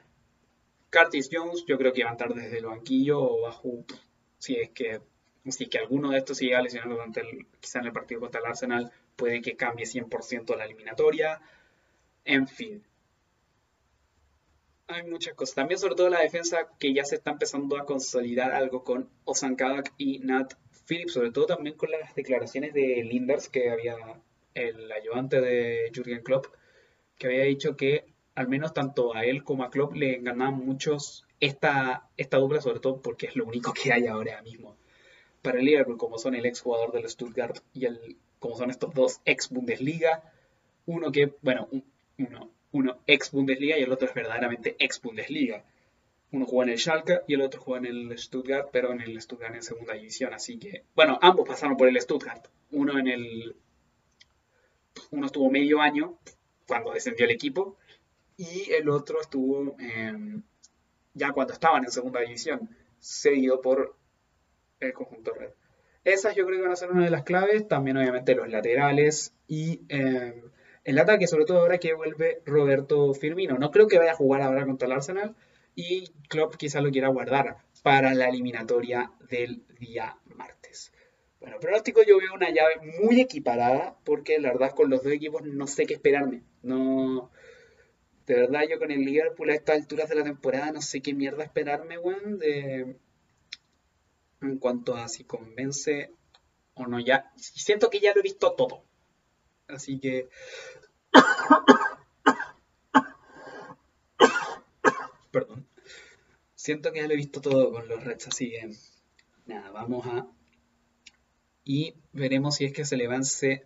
[0.92, 3.86] Curtis Jones yo creo que va a estar desde el banquillo o bajo...
[4.38, 5.00] Si es que,
[5.52, 8.22] si que alguno de estos se llega a lesionar durante el, quizá en el partido
[8.22, 11.42] contra el Arsenal puede que cambie 100% la eliminatoria,
[12.26, 12.84] en fin.
[14.88, 15.56] Hay muchas cosas.
[15.56, 19.56] También sobre todo la defensa que ya se está empezando a consolidar algo con Ozan
[19.56, 20.54] Kabak y Nat
[20.88, 23.96] Phillips, sobre todo también con las declaraciones de Linders, que había
[24.54, 26.48] el ayudante de Jürgen Klopp,
[27.18, 28.06] que había dicho que
[28.36, 32.80] al menos tanto a él como a Klopp le ganaban muchos esta, esta dupla, sobre
[32.80, 34.78] todo porque es lo único que hay ahora mismo.
[35.46, 38.94] Para el Liverpool, como son el ex jugador del Stuttgart y el como son estos
[38.94, 40.24] dos ex Bundesliga,
[40.86, 41.70] uno que, bueno,
[42.18, 45.64] uno, uno ex Bundesliga y el otro es verdaderamente ex Bundesliga.
[46.32, 49.22] Uno juega en el Schalke y el otro juega en el Stuttgart, pero en el
[49.22, 52.48] Stuttgart en segunda división, así que, bueno, ambos pasaron por el Stuttgart.
[52.72, 53.56] Uno en el,
[55.12, 56.18] uno estuvo medio año
[56.68, 57.78] cuando descendió el equipo
[58.38, 59.78] y el otro estuvo
[61.14, 63.96] ya cuando estaban en segunda división, seguido por
[64.80, 65.52] el conjunto red.
[66.04, 67.68] Esas yo creo que van a ser una de las claves.
[67.68, 70.44] También obviamente los laterales y eh,
[70.84, 73.58] el ataque, sobre todo ahora que vuelve Roberto Firmino.
[73.58, 75.36] No creo que vaya a jugar ahora contra el Arsenal
[75.74, 80.92] y Klopp quizá lo quiera guardar para la eliminatoria del día martes.
[81.40, 85.44] Bueno, pronóstico yo veo una llave muy equiparada porque la verdad con los dos equipos
[85.44, 86.44] no sé qué esperarme.
[86.62, 87.32] No,
[88.26, 91.14] de verdad yo con el Liverpool a estas alturas de la temporada no sé qué
[91.14, 92.40] mierda esperarme, weón,
[94.50, 96.12] en cuanto a si convence
[96.76, 97.32] o no ya.
[97.36, 98.84] Siento que ya lo he visto todo.
[99.68, 100.30] Así que...
[105.32, 105.68] Perdón.
[106.56, 108.70] Siento que ya lo he visto todo con los Reds, así que...
[109.46, 110.28] Nada, vamos a...
[111.64, 113.66] Y veremos si es que se le vence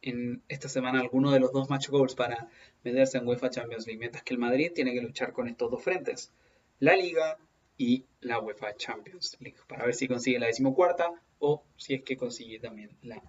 [0.00, 2.48] en esta semana alguno de los dos match goals para
[2.82, 3.98] meterse en UEFA Champions League.
[3.98, 6.32] Mientras que el Madrid tiene que luchar con estos dos frentes.
[6.78, 7.38] La Liga
[7.76, 12.16] y la UEFA Champions League para ver si consigue la decimocuarta o si es que
[12.16, 13.22] consigue también la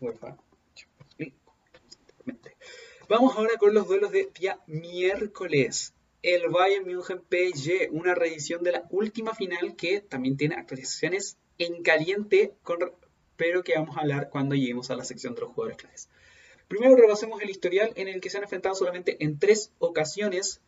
[0.00, 0.36] UEFA
[0.74, 1.34] Champions League.
[3.08, 5.94] Vamos ahora con los duelos de día miércoles.
[6.22, 11.82] El Bayern München PSG, una reedición de la última final que también tiene actualizaciones en
[11.82, 12.52] caliente,
[13.36, 16.08] pero que vamos a hablar cuando lleguemos a la sección de los jugadores claves.
[16.68, 20.60] Primero repasemos el historial en el que se han enfrentado solamente en tres ocasiones.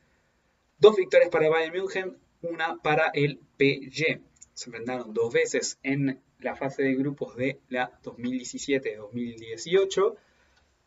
[0.78, 4.20] Dos victorias para Bayern München, una para el PG.
[4.54, 10.16] Se enfrentaron dos veces en la fase de grupos de la 2017-2018,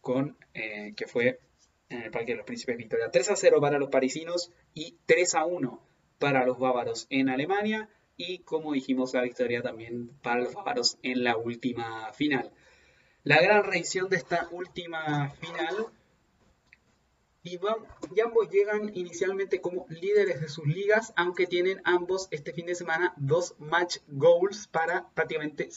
[0.02, 1.39] con eh, que fue
[1.89, 5.36] en el Parque de los Príncipes Victoria 3 a 0 para los parisinos y 3
[5.36, 5.82] a 1
[6.20, 11.24] para los bávaros en Alemania y como dijimos la victoria también para los bávaros en
[11.24, 12.52] la última final.
[13.24, 15.88] La gran reedición de esta última final
[17.43, 17.60] y,
[18.21, 23.13] ambos llegan inicialmente como líderes de sus ligas, aunque tienen ambos este fin de semana
[23.17, 25.69] dos match goals para prácticamente,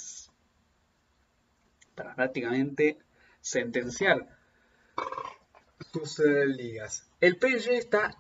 [1.94, 2.98] para prácticamente
[3.40, 4.28] sentenciar
[5.92, 7.08] sus eh, ligas.
[7.20, 8.16] El PSG está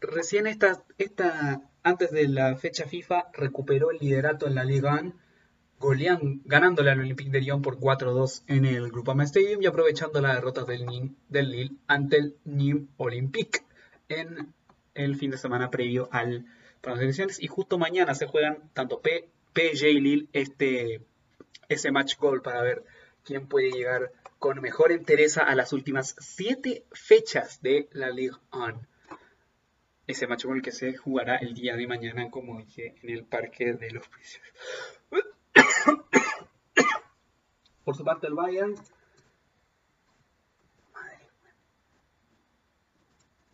[0.00, 5.25] recién esta, esta, antes de la fecha FIFA recuperó el liderato en la Liga 1
[5.78, 10.34] golean, ganándole al Olympique de Lyon por 4-2 en el Groupama Stadium y aprovechando la
[10.34, 10.86] derrota del,
[11.28, 13.60] del Lille ante el Nîmes Olympique
[14.08, 14.54] en
[14.94, 16.46] el fin de semana previo al,
[16.80, 17.42] para las elecciones.
[17.42, 21.00] Y justo mañana se juegan tanto P, PSG y Lille este,
[21.68, 22.84] ese match goal para ver
[23.24, 28.80] quién puede llegar con mejor entereza a las últimas 7 fechas de la Ligue 1.
[30.06, 33.72] Ese match goal que se jugará el día de mañana, como dije, en el Parque
[33.72, 34.52] de los Príncipes.
[37.84, 38.74] Por su parte el Bayern.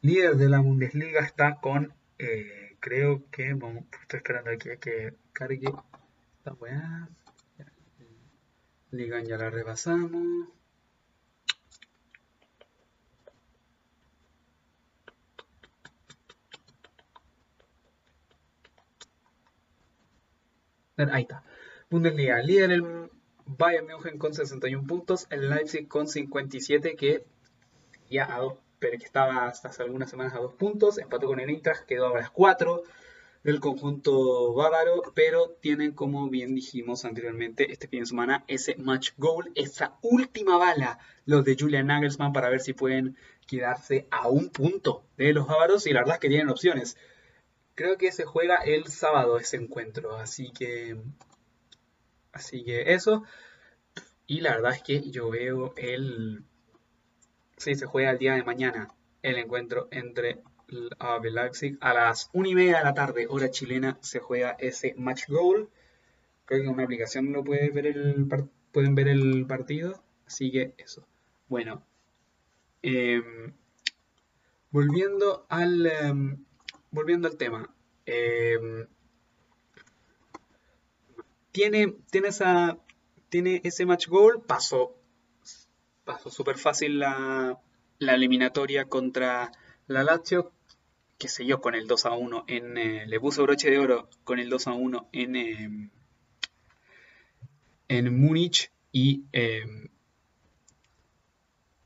[0.03, 5.72] Líder de la Bundesliga está con, eh, creo que, estoy esperando aquí a que cargue
[6.38, 7.09] esta weá.
[8.90, 10.48] Liga ya la rebasamos.
[20.96, 21.42] Ahí está.
[21.93, 23.11] Bundesliga, líder el
[23.45, 27.24] Bayern München con 61 puntos, el Leipzig con 57 que
[28.09, 31.38] ya a dos, pero que estaba hasta hace algunas semanas a dos puntos, empató con
[31.38, 32.82] el Eintracht, quedó a las 4
[33.45, 39.11] del conjunto bávaro, pero tienen, como bien dijimos anteriormente, este fin de semana ese match
[39.18, 43.16] goal, esa última bala, los de Julian Nagelsmann, para ver si pueden
[43.47, 46.97] quedarse a un punto de los bávaros, y la verdad es que tienen opciones.
[47.74, 50.97] Creo que se juega el sábado ese encuentro, así que.
[52.32, 53.24] Así que eso.
[54.26, 56.44] Y la verdad es que yo veo el.
[57.56, 58.88] Sí, se juega el día de mañana
[59.22, 60.40] el encuentro entre
[60.98, 61.78] AB Leipzig.
[61.80, 65.68] A las 1 y media de la tarde, hora chilena, se juega ese match goal.
[66.44, 68.26] Creo que en una aplicación lo puede ver el
[68.72, 70.02] pueden ver el partido.
[70.26, 71.06] Así que eso.
[71.48, 71.84] Bueno.
[72.82, 73.52] Em,
[74.70, 75.86] volviendo al.
[75.86, 76.44] Em,
[76.90, 77.74] volviendo al tema.
[78.06, 78.86] Em,
[81.53, 82.78] tiene, tiene, esa,
[83.28, 84.42] tiene ese match goal.
[84.46, 84.96] Pasó,
[86.05, 87.61] pasó súper fácil la,
[87.98, 89.53] la eliminatoria contra
[89.86, 90.53] la Lazio
[91.22, 92.76] que sé yo, con el 2 a 1 en.
[92.76, 95.36] Eh, le puso broche de oro con el 2 a 1 en.
[95.36, 95.90] Eh,
[97.86, 99.22] en Múnich y.
[99.32, 99.88] Eh,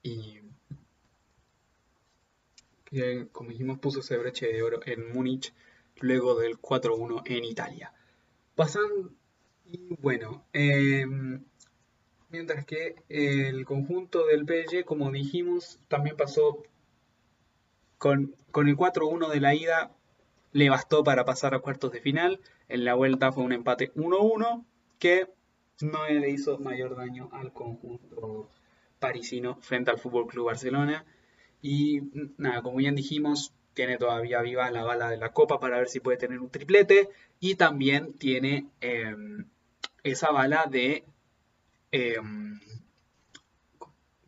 [0.03, 0.41] y.
[3.31, 5.53] como dijimos, puso ese broche de oro en Múnich
[5.97, 7.93] luego del 4-1 en Italia.
[8.55, 9.16] Pasan.
[9.71, 10.45] Y bueno.
[12.31, 16.62] mientras que el conjunto del PSG, como dijimos, también pasó
[17.99, 19.93] con, el 4-1 de la ida
[20.53, 22.41] le bastó para pasar a cuartos de final.
[22.69, 24.64] En la vuelta fue un empate 1-1
[24.99, 25.29] que
[25.81, 28.49] no le hizo mayor daño al conjunto
[28.99, 31.05] parisino frente al Fútbol Club Barcelona.
[31.61, 32.03] Y
[32.39, 36.01] nada, como bien dijimos, tiene todavía viva la bala de la copa para ver si
[36.01, 37.11] puede tener un triplete.
[37.41, 39.47] Y también tiene em,
[40.11, 41.05] esa bala de.
[41.93, 42.61] Em,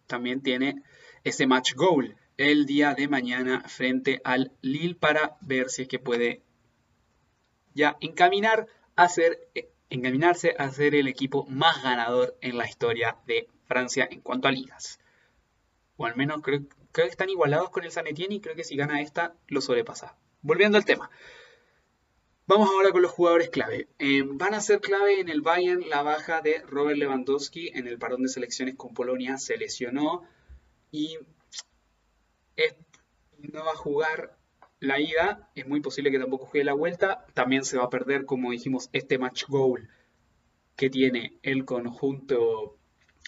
[0.06, 0.82] también tiene
[1.24, 5.98] ese match goal el día de mañana frente al Lille para ver si es que
[5.98, 6.42] puede
[7.74, 8.66] ya encaminar
[8.96, 14.08] a ser, eh, encaminarse a ser el equipo más ganador en la historia de Francia
[14.10, 14.98] en cuanto a ligas.
[15.96, 16.62] O al menos creo,
[16.92, 20.16] que están igualados con el San Etienne y creo que si gana esta lo sobrepasa.
[20.42, 21.10] Volviendo al tema.
[22.48, 23.88] Vamos ahora con los jugadores clave.
[23.98, 27.98] Eh, van a ser clave en el Bayern la baja de Robert Lewandowski en el
[27.98, 29.36] parón de selecciones con Polonia.
[29.36, 30.22] Se lesionó
[30.90, 31.18] y
[33.38, 34.38] no va a jugar
[34.80, 38.24] la ida, es muy posible que tampoco juegue la vuelta, también se va a perder,
[38.24, 39.90] como dijimos, este match goal
[40.74, 42.78] que tiene el conjunto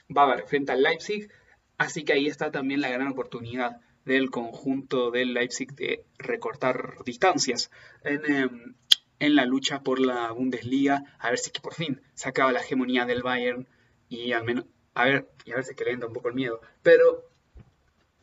[0.09, 1.29] bávaro frente al Leipzig,
[1.77, 7.71] así que ahí está también la gran oportunidad del conjunto del Leipzig de recortar distancias
[8.03, 8.75] en, em,
[9.21, 13.05] en la lucha por la Bundesliga, a ver si por fin se acaba la hegemonía
[13.05, 13.69] del Bayern
[14.09, 14.65] y al menos,
[14.95, 17.31] a ver, y a ver si es que le entra un poco el miedo, pero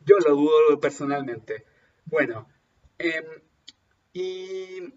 [0.06, 1.66] yo lo dudo personalmente.
[2.06, 2.48] Bueno,
[2.98, 3.26] em,
[4.12, 4.94] y,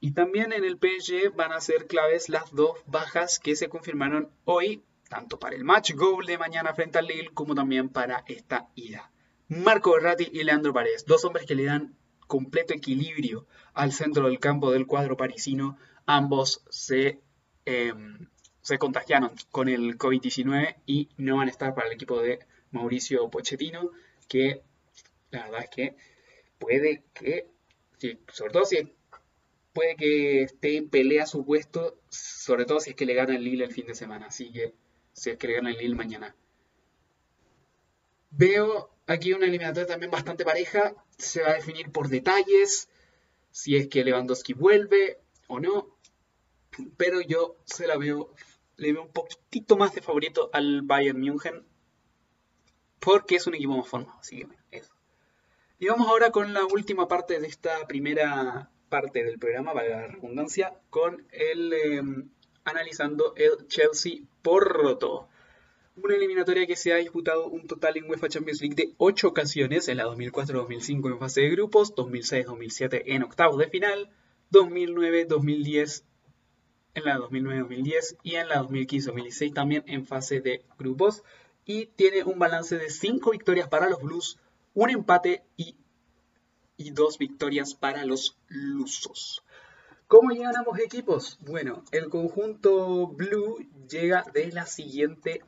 [0.00, 4.30] y también en el PSG van a ser claves las dos bajas que se confirmaron
[4.44, 8.68] hoy, tanto para el match goal de mañana frente al Lille como también para esta
[8.74, 9.10] ida.
[9.48, 11.94] Marco Berratti y Leandro Paredes, dos hombres que le dan
[12.26, 15.78] completo equilibrio al centro del campo del cuadro parisino.
[16.06, 17.20] Ambos se,
[17.64, 18.28] em,
[18.62, 23.30] se contagiaron con el COVID-19 y no van a estar para el equipo de Mauricio
[23.30, 23.90] Pochettino,
[24.28, 24.62] que
[25.30, 25.96] la verdad es que
[26.58, 27.46] puede que,
[28.32, 28.92] sobre todo si
[29.72, 33.44] puede que esté en pelea su puesto, sobre todo si es que le gana el
[33.44, 34.74] Lille el fin de semana, así que
[35.12, 36.34] si es que le gana el Lille mañana.
[38.30, 42.88] Veo aquí una eliminatoria también bastante pareja, se va a definir por detalles,
[43.50, 45.96] si es que Lewandowski vuelve o no,
[46.96, 48.32] pero yo se la veo,
[48.76, 51.64] le veo un poquitito más de favorito al Bayern München,
[53.00, 54.18] porque es un equipo más formado.
[54.18, 54.92] Así que eso.
[55.78, 60.06] Y vamos ahora con la última parte de esta primera parte del programa, valga la
[60.06, 62.28] redundancia, con el em,
[62.64, 65.28] analizando el Chelsea Porto.
[65.96, 69.86] Una eliminatoria que se ha disputado un total en UEFA Champions League de 8 ocasiones,
[69.86, 74.10] en la 2004-2005 en fase de grupos, 2006-2007 en octavos de final,
[74.50, 76.02] 2009-2010
[76.94, 81.22] en la 2009-2010 y en la 2015-2016 también en fase de grupos
[81.64, 84.38] y tiene un balance de 5 victorias para los Blues,
[84.74, 85.76] un empate y,
[86.76, 89.44] y dos victorias para los Lusos.
[90.06, 91.38] ¿Cómo llegan ambos equipos?
[91.40, 95.42] Bueno, el conjunto Blue llega de la siguiente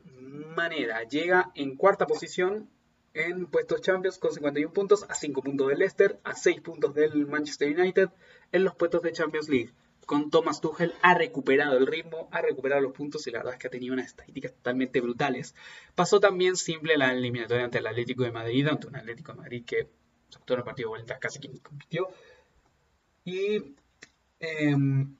[0.55, 1.03] manera.
[1.03, 2.69] Llega en cuarta posición
[3.13, 7.27] en puestos Champions con 51 puntos, a 5 puntos del Leicester, a 6 puntos del
[7.27, 8.09] Manchester United
[8.51, 9.73] en los puestos de Champions League.
[10.05, 13.59] con Thomas Tuchel ha recuperado el ritmo, ha recuperado los puntos y la verdad es
[13.59, 15.53] que ha tenido unas estadísticas totalmente brutales.
[15.95, 19.65] Pasó también simple la eliminatoria ante el Atlético de Madrid, ante un Atlético de Madrid
[19.65, 19.89] que
[20.45, 22.07] todo el partido de vuelta casi que compitió.
[23.25, 23.75] Y
[24.39, 25.15] em,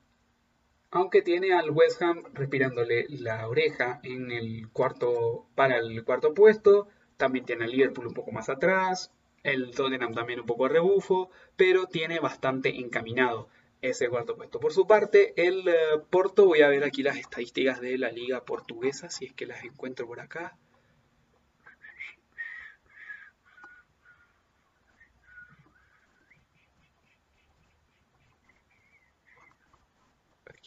[0.92, 6.88] aunque tiene al West Ham respirándole la oreja en el cuarto para el cuarto puesto,
[7.18, 9.12] también tiene al Liverpool un poco más atrás,
[9.44, 13.50] el Tottenham también un poco a rebufo, pero tiene bastante encaminado
[13.82, 14.60] ese cuarto puesto.
[14.60, 15.74] Por su parte, el eh,
[16.10, 19.64] Porto, voy a ver aquí las estadísticas de la liga portuguesa, si es que las
[19.64, 20.58] encuentro por acá.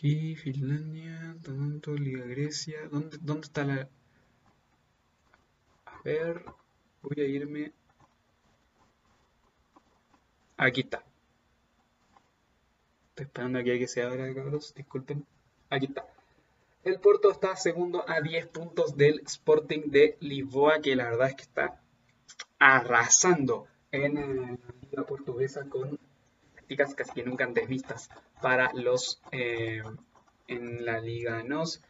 [0.01, 2.89] Aquí, Finlandia, Toronto, Liga Grecia.
[2.91, 3.87] ¿Dónde, ¿Dónde está la...?
[5.85, 6.43] A ver,
[7.03, 7.75] voy a irme...
[10.57, 11.05] Aquí está.
[13.11, 14.73] Estoy esperando aquí a que se abra, cabros.
[14.73, 15.27] Disculpen.
[15.69, 16.07] Aquí está.
[16.83, 21.35] El Porto está segundo a 10 puntos del Sporting de Lisboa, que la verdad es
[21.35, 21.79] que está
[22.59, 25.99] arrasando en la liga portuguesa con
[26.77, 28.11] casi que nunca antes vistas
[28.41, 29.83] para los eh,
[30.47, 31.83] en la Liga NOS.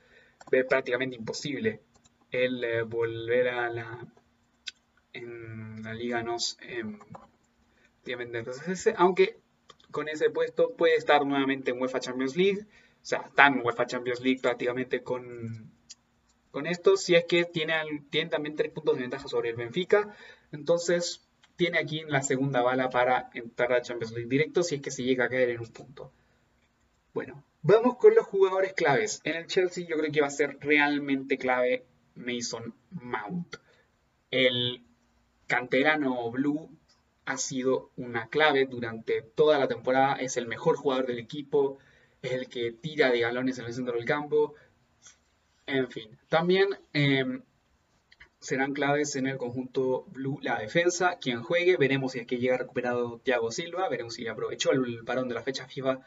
[0.50, 1.80] Ve prácticamente imposible
[2.30, 4.06] el eh, volver a la
[5.12, 6.84] en la Liga NOS eh,
[8.96, 9.40] aunque
[9.90, 13.86] con ese puesto puede estar nuevamente en UEFA Champions League, o sea, está en UEFA
[13.86, 15.70] Champions League prácticamente con,
[16.50, 17.74] con esto, si es que tiene,
[18.10, 20.14] tiene también tres puntos de ventaja sobre el Benfica,
[20.52, 21.28] entonces
[21.60, 25.02] tiene aquí la segunda bala para entrar a Champions League directo si es que se
[25.02, 26.10] llega a caer en un punto.
[27.12, 29.20] Bueno, vamos con los jugadores claves.
[29.24, 31.84] En el Chelsea yo creo que va a ser realmente clave
[32.14, 33.56] Mason Mount.
[34.30, 34.82] El
[35.48, 36.70] canterano Blue
[37.26, 40.14] ha sido una clave durante toda la temporada.
[40.14, 41.76] Es el mejor jugador del equipo,
[42.22, 44.54] es el que tira de galones en el centro del campo.
[45.66, 47.42] En fin, también em,
[48.40, 51.18] serán claves en el conjunto Blue la defensa.
[51.20, 55.28] Quien juegue, veremos si es que llega recuperado Thiago Silva, veremos si aprovechó el parón
[55.28, 56.00] de la fecha FIFA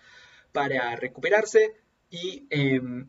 [0.52, 1.76] para recuperarse.
[2.10, 3.08] Y em,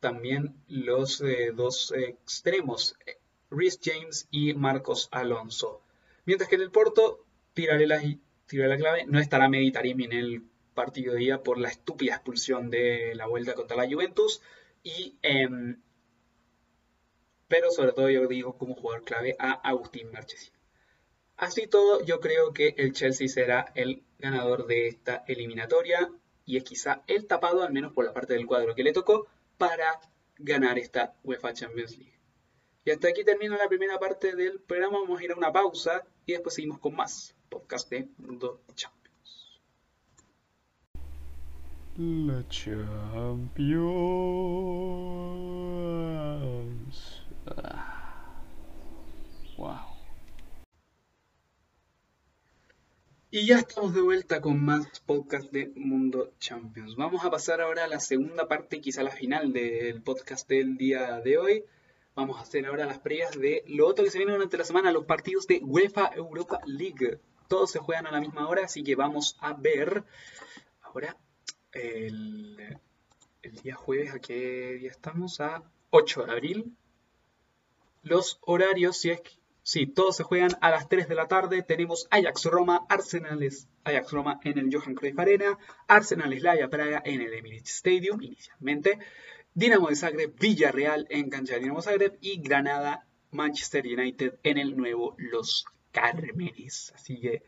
[0.00, 2.96] también los eh, dos extremos,
[3.50, 5.82] Rhys James y Marcos Alonso.
[6.24, 10.42] Mientras que en el Porto, tiraré la, la clave, no estará Meditarimi en el
[10.74, 14.40] partido de día por la estúpida expulsión de la vuelta contra la Juventus.
[14.84, 15.80] Y em,
[17.52, 20.54] pero sobre todo yo digo como jugador clave a Agustín Marchesín.
[21.36, 26.10] Así todo, yo creo que el Chelsea será el ganador de esta eliminatoria
[26.46, 29.26] y es quizá el tapado, al menos por la parte del cuadro que le tocó,
[29.58, 30.00] para
[30.38, 32.18] ganar esta UEFA Champions League.
[32.86, 35.00] Y hasta aquí termina la primera parte del programa.
[35.00, 39.60] Vamos a ir a una pausa y después seguimos con más podcast de Mundo Champions.
[41.98, 43.52] La Champions.
[49.56, 49.76] Wow.
[53.30, 56.96] Y ya estamos de vuelta con más podcast de Mundo Champions.
[56.96, 61.20] Vamos a pasar ahora a la segunda parte, quizá la final del podcast del día
[61.20, 61.64] de hoy.
[62.14, 64.92] Vamos a hacer ahora las previas de lo otro que se viene durante la semana,
[64.92, 67.18] los partidos de UEFA Europa League.
[67.48, 70.04] Todos se juegan a la misma hora, así que vamos a ver
[70.82, 71.16] ahora
[71.72, 72.78] el,
[73.42, 75.40] el día jueves, ¿a qué día estamos?
[75.40, 76.76] A 8 de abril
[78.02, 79.30] los horarios, si es que,
[79.62, 81.62] sí, todos se juegan a las 3 de la tarde.
[81.62, 85.58] Tenemos Ajax Roma, Arsenales Ajax Roma en el Johan Cruyff Arena,
[85.88, 88.98] Arsenal Laya Praga en el Emirates Stadium inicialmente,
[89.54, 94.76] Dinamo de Zagreb, Villarreal en cancha de Dinamo Zagreb y Granada Manchester United en el
[94.76, 96.92] nuevo Los Cármenes.
[96.94, 97.42] Así que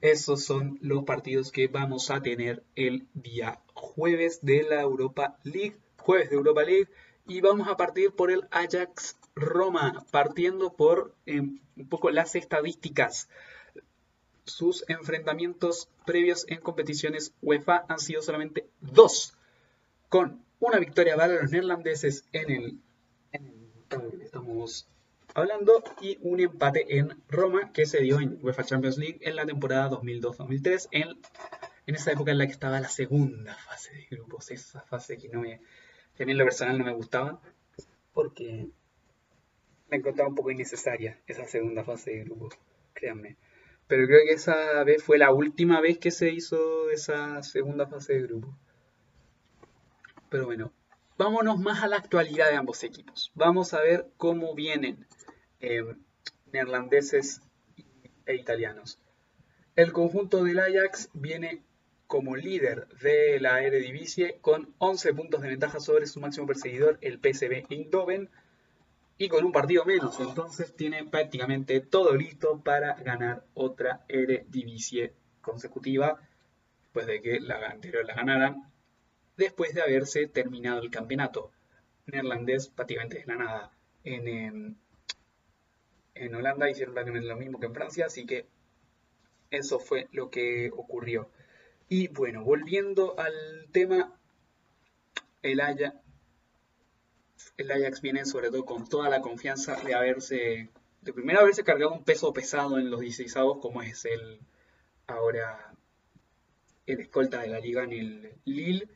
[0.00, 5.76] esos son los partidos que vamos a tener el día jueves de la Europa League,
[5.98, 6.88] jueves de Europa League
[7.26, 13.28] y vamos a partir por el Ajax Roma, partiendo por eh, un poco las estadísticas.
[14.44, 19.34] Sus enfrentamientos previos en competiciones UEFA han sido solamente dos,
[20.08, 22.78] con una victoria para los neerlandeses en el,
[23.32, 23.70] en
[24.22, 24.88] estamos
[25.34, 29.44] hablando y un empate en Roma que se dio en UEFA Champions League en la
[29.44, 31.08] temporada 2002-2003, en,
[31.86, 35.28] en esa época en la que estaba la segunda fase de grupos, esa fase que
[35.28, 37.38] no que a mí en lo personal no me gustaba,
[38.14, 38.70] porque
[39.90, 42.48] me encontraba un poco innecesaria esa segunda fase de grupo,
[42.92, 43.36] créanme.
[43.86, 48.14] Pero creo que esa vez fue la última vez que se hizo esa segunda fase
[48.14, 48.56] de grupo.
[50.28, 50.72] Pero bueno,
[51.16, 53.30] vámonos más a la actualidad de ambos equipos.
[53.34, 55.06] Vamos a ver cómo vienen
[55.60, 55.84] eh,
[56.52, 57.42] neerlandeses
[58.26, 58.98] e italianos.
[59.76, 61.62] El conjunto del Ajax viene
[62.06, 67.18] como líder de la Eredivisie con 11 puntos de ventaja sobre su máximo perseguidor, el
[67.18, 68.30] PSV Eindhoven,
[69.18, 70.18] y con un partido menos.
[70.20, 76.20] Entonces tiene prácticamente todo listo para ganar otra Eredivisie consecutiva,
[76.82, 78.72] después de que la anterior la ganaran,
[79.36, 81.52] después de haberse terminado el campeonato
[82.06, 83.72] neerlandés prácticamente de la nada.
[84.04, 84.76] En, em,
[86.14, 88.46] en Holanda hicieron prácticamente lo mismo que en Francia, así que
[89.50, 91.30] eso fue lo que ocurrió.
[91.88, 94.18] Y bueno, volviendo al tema,
[95.42, 95.94] el Ajax,
[97.56, 101.92] el Ajax viene sobre todo con toda la confianza de haberse, de primero haberse cargado
[101.92, 104.40] un peso pesado en los 16 como es el
[105.06, 105.72] ahora
[106.86, 108.88] el escolta de la liga en el Lille,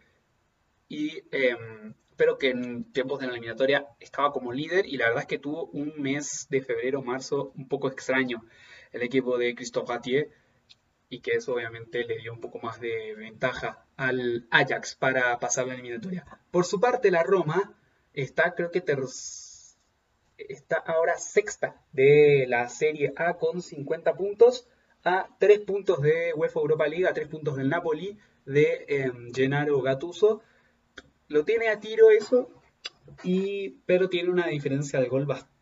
[0.89, 5.23] y, em, pero que en tiempos de la eliminatoria estaba como líder y la verdad
[5.23, 8.45] es que tuvo un mes de febrero, marzo un poco extraño
[8.93, 10.31] el equipo de Christophe Gatier
[11.09, 15.67] y que eso obviamente le dio un poco más de ventaja al Ajax para pasar
[15.67, 16.25] la eliminatoria.
[16.51, 17.75] Por su parte, la Roma
[18.15, 18.85] está, creo que
[20.37, 24.67] está ahora sexta de la Serie A con 50 puntos,
[25.05, 29.81] a 3 puntos de UEFA Europa League, a 3 puntos del Napoli de em, Gennaro
[29.81, 30.43] Gattuso.
[31.29, 32.51] Lo tiene a tiro eso,
[33.23, 35.61] y, pero tiene una diferencia de gol bastante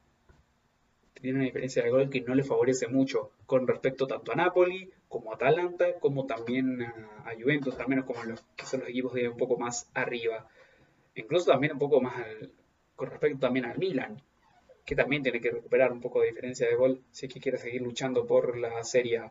[1.20, 4.90] tiene una diferencia de gol que no le favorece mucho con respecto tanto a Napoli
[5.08, 9.28] como a Atalanta, como también a, Juventus, también como los que son los equipos de
[9.28, 10.48] un poco más arriba.
[11.18, 12.14] Incluso también un poco más
[12.94, 14.22] con respecto también al Milan,
[14.84, 17.58] que también tiene que recuperar un poco de diferencia de gol si es que quiere
[17.58, 19.22] seguir luchando por la Serie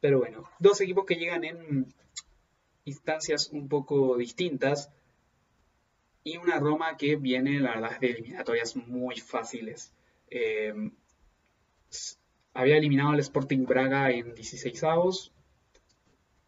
[0.00, 1.86] Pero bueno, dos equipos que llegan en
[2.84, 4.90] instancias un poco distintas
[6.22, 9.92] y una Roma que viene, la verdad, de eliminatorias muy fáciles.
[10.28, 10.74] Eh,
[12.52, 15.32] había eliminado al Sporting Braga en 16 avos.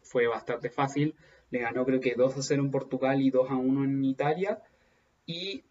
[0.01, 1.15] Fue bastante fácil.
[1.51, 4.61] Le ganó creo que 2 a 0 en Portugal y 2 a 1 en Italia.
[5.25, 5.63] Y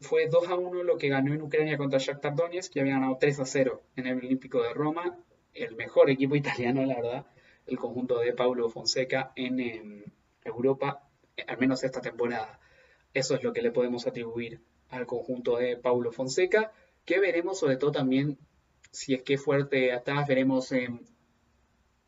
[0.00, 3.16] fue 2 a 1 lo que ganó en Ucrania contra Shakhtar Donetsk, que había ganado
[3.18, 5.18] 3 a 0 en el Olímpico de Roma.
[5.54, 7.26] El mejor equipo italiano, la verdad.
[7.66, 10.04] El conjunto de Paulo Fonseca en
[10.44, 11.02] Europa,
[11.46, 12.60] al menos esta temporada.
[13.14, 14.60] Eso es lo que le podemos atribuir
[14.90, 16.72] al conjunto de Paulo Fonseca
[17.06, 18.36] que veremos sobre todo también,
[18.90, 20.70] si es que fuerte atrás, veremos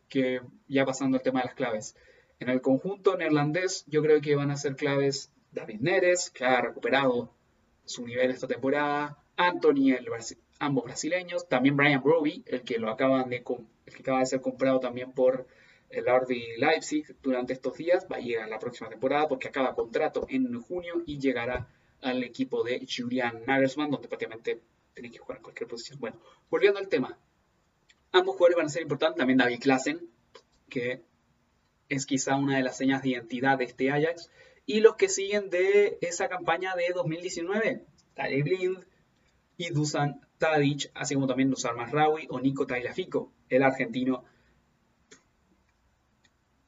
[0.08, 1.96] que ya pasando el tema de las claves.
[2.41, 6.61] En el conjunto neerlandés yo creo que van a ser claves David Neres, que ha
[6.61, 7.32] recuperado
[7.84, 9.97] su nivel esta temporada, Anthony,
[10.59, 15.47] ambos brasileños, también Brian Broby, el que lo el acaba de ser comprado también por
[15.91, 20.26] el RB Leipzig durante estos días, va a llegar la próxima temporada porque acaba contrato
[20.28, 21.68] en junio y llegará
[22.03, 24.61] al equipo de Julian Nagelsmann, donde prácticamente
[24.95, 25.99] tiene que jugar en cualquier posición.
[25.99, 26.20] Bueno,
[26.51, 27.18] volviendo al tema.
[28.12, 29.18] Ambos jugadores van a ser importantes.
[29.18, 30.09] También David Klassen,
[30.68, 31.03] que
[31.89, 34.30] es quizá una de las señas de identidad de este Ajax.
[34.66, 37.84] Y los que siguen de esa campaña de 2019.
[38.14, 38.84] Tali Blind
[39.57, 44.24] y Dusan Tadic, así como también Dusan Masraoui o Nico Tagliafico, el argentino.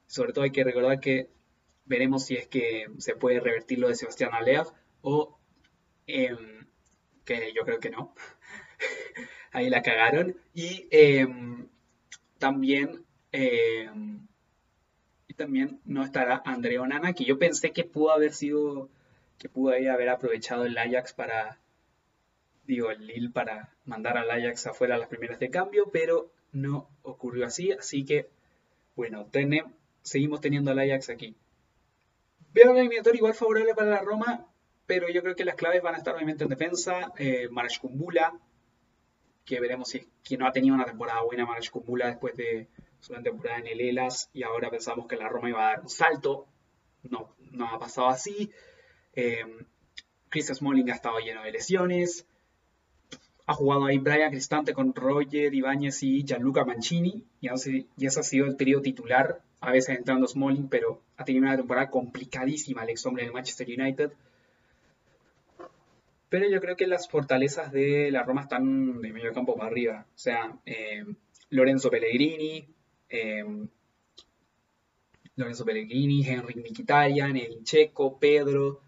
[0.06, 1.30] Sobre todo hay que recordar que
[1.84, 4.64] veremos si es que se puede revertir lo de Sebastián Aller
[5.02, 5.38] o
[6.06, 6.66] em,
[7.24, 8.14] que yo creo que no.
[9.52, 10.36] Ahí la cagaron.
[10.54, 11.68] Y em,
[12.38, 14.26] también, em,
[15.40, 18.90] también no estará Andrea Onana, que yo pensé que pudo haber sido,
[19.38, 21.58] que pudo haber aprovechado el Ajax para,
[22.66, 27.46] digo, el Lille para mandar al Ajax afuera las primeras de cambio, pero no ocurrió
[27.46, 27.72] así.
[27.72, 28.28] Así que,
[28.96, 29.72] bueno, tenemos,
[30.02, 31.34] seguimos teniendo al Ajax aquí.
[32.52, 34.46] Veo la eliminatoria igual favorable para la Roma,
[34.84, 37.12] pero yo creo que las claves van a estar obviamente en defensa.
[37.16, 37.48] Eh,
[37.80, 38.38] Kumbula,
[39.46, 42.68] que veremos si que no ha tenido una temporada buena Marash Kumbula después de
[43.00, 45.88] su temporada en el Elas y ahora pensamos que la Roma iba a dar un
[45.88, 46.46] salto.
[47.02, 48.50] No, no ha pasado así.
[49.14, 49.44] Eh,
[50.28, 52.26] Chris Smalling ha estado lleno de lesiones.
[53.46, 57.24] Ha jugado ahí Brian Cristante con Roger Ibáñez y Gianluca Mancini.
[57.40, 59.40] Y, y ese ha sido el trío titular.
[59.60, 63.66] A veces entrando Smalling, pero ha tenido una temporada complicadísima el ex hombre del Manchester
[63.66, 64.12] United.
[66.28, 70.06] Pero yo creo que las fortalezas de la Roma están de medio campo para arriba.
[70.14, 71.04] O sea, eh,
[71.50, 72.68] Lorenzo Pellegrini,
[73.10, 73.44] eh,
[75.36, 78.82] Lorenzo Pellegrini, Henry Mkhitaryan, Edin Checo, Pedro.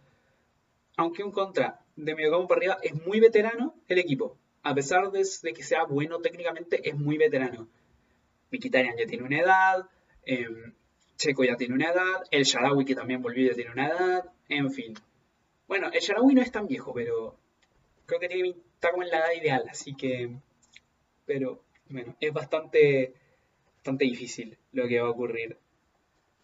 [0.96, 4.38] Aunque un contra de medio campo para arriba es muy veterano el equipo.
[4.62, 7.68] A pesar de, que sea bueno técnicamente, es muy veterano.
[8.50, 9.88] Mkhitaryan ya tiene una edad,
[10.24, 10.46] eh,
[11.16, 14.70] Checo ya tiene una edad, el Sharawi que también volvió ya tiene una edad, en
[14.70, 14.94] fin.
[15.68, 17.36] Bueno, el Sharawi no es tan viejo, pero
[18.06, 20.30] creo que tiene, está como en la edad ideal, así que.
[21.24, 23.14] Pero, bueno, es bastante,
[23.82, 25.58] bastante difícil lo que va a ocurrir.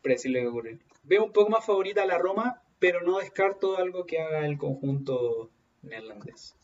[0.03, 0.79] predecirle que ocurre.
[1.05, 4.59] Veo un poco más favorita a la Roma, pero no descarto algo que haga el
[4.59, 5.49] conjunto
[5.83, 6.57] neerlandés.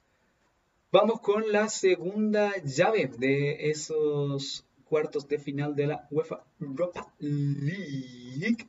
[0.91, 8.67] Vamos con la segunda llave de esos cuartos de final de la UEFA Europa League,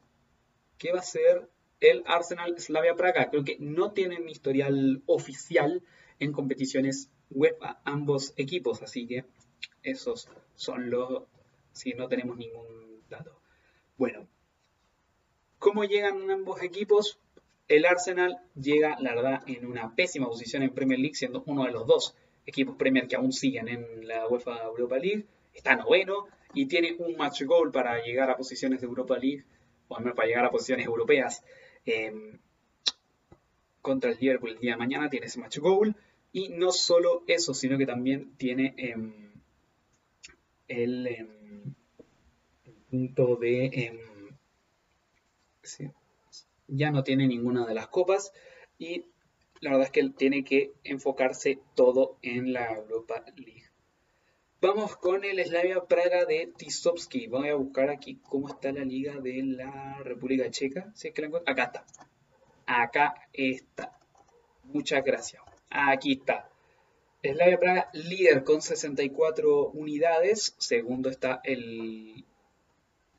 [0.77, 1.49] que va a ser
[1.79, 3.31] el Arsenal Slavia Praga.
[3.31, 5.81] Creo que no tienen historial oficial
[6.19, 9.25] en competiciones UEFA ambos equipos, así que
[9.81, 11.23] esos son los
[11.75, 13.37] si no tenemos ningún dato.
[13.97, 14.27] Bueno,
[15.59, 17.19] ¿cómo llegan ambos equipos?
[17.67, 21.71] El Arsenal llega, la verdad, en una pésima posición en Premier League, siendo uno de
[21.71, 22.15] los dos
[22.45, 25.25] equipos Premier que aún siguen en la UEFA Europa League.
[25.53, 29.43] Está noveno y tiene un match goal para llegar a posiciones de Europa League,
[29.87, 31.43] o al menos para llegar a posiciones europeas.
[31.85, 32.39] Em,
[33.81, 35.95] contra el Liverpool el día de mañana tiene ese match goal.
[36.31, 39.25] Y no solo eso, sino que también tiene em,
[40.67, 41.07] el,
[41.45, 41.73] em,
[42.89, 43.99] punto de...
[46.67, 48.33] ya no tiene ninguna de las copas
[48.77, 49.05] y
[49.61, 53.63] la verdad es que él tiene que enfocarse todo en la Europa League.
[54.61, 57.27] Vamos con el Slavia Praga de Tisovsky.
[57.27, 60.91] Voy a buscar aquí cómo está la liga de la República Checa.
[60.95, 61.29] Si es que.
[61.45, 61.85] Acá está.
[62.65, 63.97] Acá está.
[64.63, 65.43] Muchas gracias.
[65.69, 66.49] Aquí está.
[67.31, 70.55] Slavia Praga líder con 64 unidades.
[70.57, 72.23] Segundo está el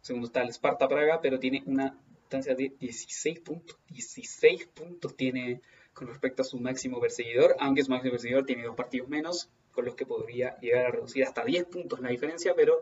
[0.00, 3.78] segundo está el Sparta Praga, pero tiene una distancia de 16 puntos.
[3.88, 5.60] 16 puntos tiene
[5.92, 9.84] con respecto a su máximo perseguidor, aunque su máximo perseguidor tiene dos partidos menos con
[9.84, 12.80] los que podría llegar a reducir hasta 10 puntos la diferencia, pero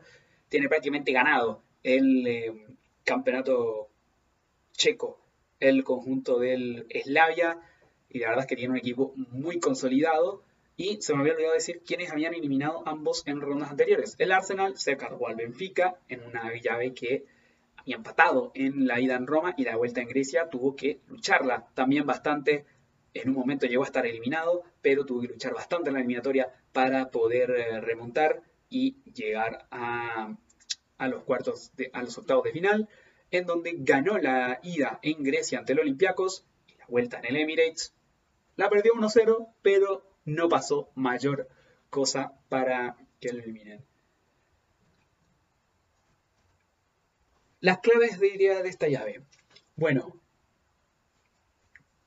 [0.48, 2.54] tiene prácticamente ganado el eh,
[3.04, 3.88] campeonato
[4.72, 5.20] checo,
[5.60, 7.60] el conjunto del Slavia,
[8.10, 10.42] y la verdad es que tiene un equipo muy consolidado.
[10.76, 14.16] Y se me había olvidado decir quiénes habían eliminado ambos en rondas anteriores.
[14.18, 17.24] El Arsenal se cargó al Benfica en una llave que
[17.76, 21.68] había empatado en la ida en Roma y la vuelta en Grecia tuvo que lucharla
[21.74, 22.64] también bastante
[23.14, 26.52] en un momento llegó a estar eliminado, pero tuvo que luchar bastante en la eliminatoria
[26.72, 30.36] para poder eh, remontar y llegar a,
[30.98, 32.88] los cuartos, a los octavos de final,
[33.30, 37.36] en donde ganó la ida en Grecia ante el Olympiacos y la vuelta en el
[37.36, 37.94] Emirates.
[38.56, 41.48] La perdió 1-0, pero no pasó mayor
[41.90, 43.84] cosa para que lo eliminen.
[47.60, 49.22] Las claves de idea de esta llave.
[49.76, 50.20] Bueno,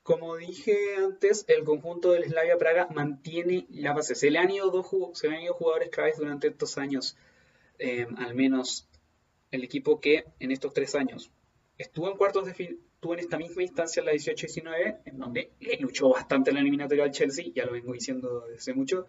[0.03, 4.15] como dije antes, el conjunto del Slavia Praga mantiene la base.
[4.15, 4.88] Se le han ido, dos,
[5.20, 7.18] se le jugadores claves durante estos años,
[7.80, 8.88] eh, al menos
[9.51, 11.32] el equipo que en estos tres años
[11.78, 12.53] estuvo en cuartos de
[12.98, 17.12] estuvo en esta misma instancia en la 18-19, en donde luchó bastante la eliminatoria al
[17.12, 19.06] Chelsea, ya lo vengo diciendo desde mucho.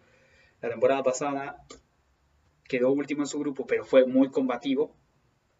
[0.61, 1.65] La temporada pasada
[2.65, 4.95] quedó último en su grupo, pero fue muy combativo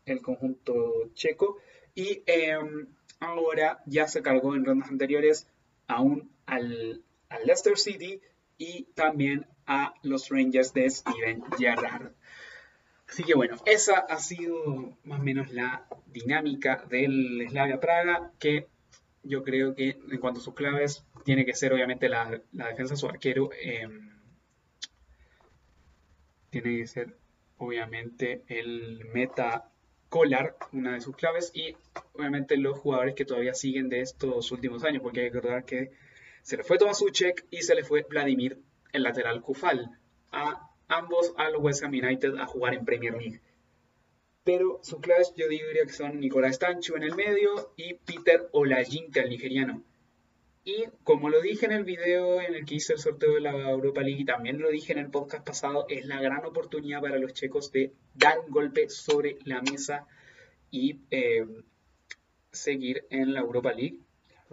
[0.05, 1.57] el conjunto checo.
[1.95, 5.47] Y em, ahora ya se cargó en rondas anteriores
[5.87, 8.21] aún al, al Leicester City
[8.59, 12.11] y también a los Rangers de Steven Gerrard.
[13.09, 18.67] Así que bueno, esa ha sido más o menos la dinámica del Slavia Praga, que
[19.23, 22.99] yo creo que en cuanto a sus claves, tiene que ser obviamente la, defensa de
[22.99, 23.49] su arquero.
[23.61, 24.11] Em,
[26.51, 27.17] tiene que ser
[27.57, 29.71] obviamente el meta
[30.09, 31.75] Collar, una de sus claves, y
[32.13, 35.91] obviamente los jugadores que todavía siguen de estos últimos años, porque hay que recordar que
[36.41, 38.59] se le fue Tomás Uchek y se le fue Vladimir,
[38.91, 39.99] el lateral Kufal,
[40.31, 43.41] a ambos al West Ham United a jugar en Premier League.
[44.43, 49.21] Pero sus claves yo diría que son Nicolás Stanchu en el medio y Peter Olajinka,
[49.21, 49.83] el nigeriano.
[50.63, 53.69] Y como lo dije en el video en el que hice el sorteo de la
[53.69, 57.17] Europa League y también lo dije en el podcast pasado, es la gran oportunidad para
[57.17, 60.05] los checos de dar un golpe sobre la mesa
[60.71, 61.45] y eh,
[62.51, 63.99] seguir en la Europa League.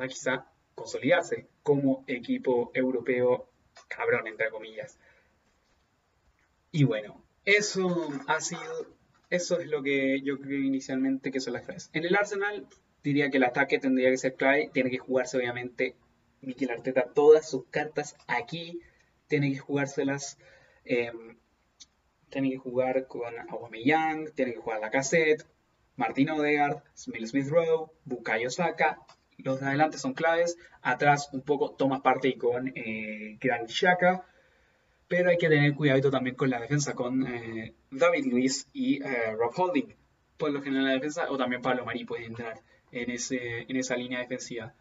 [0.08, 3.48] Quizá consolidarse como equipo europeo
[3.88, 4.98] cabrón, entre comillas.
[6.76, 8.60] Y bueno, eso ha sido,
[9.30, 11.88] eso es lo que yo creo inicialmente que son las claves.
[11.94, 12.66] En el Arsenal
[13.02, 15.96] diría que el ataque tendría que ser clave, tiene que jugarse obviamente
[16.42, 18.82] Mikel Arteta todas sus cartas aquí,
[19.26, 20.36] tiene que jugárselas,
[20.84, 21.12] eh,
[22.28, 25.46] tiene que jugar con Aubameyang, tiene que jugar la cassette,
[25.96, 29.00] Martin Odegaard, Smith Smith Rowe, Bukayo Saka,
[29.38, 34.26] los de adelante son claves, atrás un poco Thomas Partey con eh, Gran Shaka,
[35.08, 39.34] pero hay que tener cuidado también con la defensa, con eh, David Luiz y eh,
[39.36, 39.94] Rob Holding.
[40.36, 42.60] Por lo general la defensa, o también Pablo Marí puede entrar
[42.92, 44.74] en, ese, en esa línea defensiva.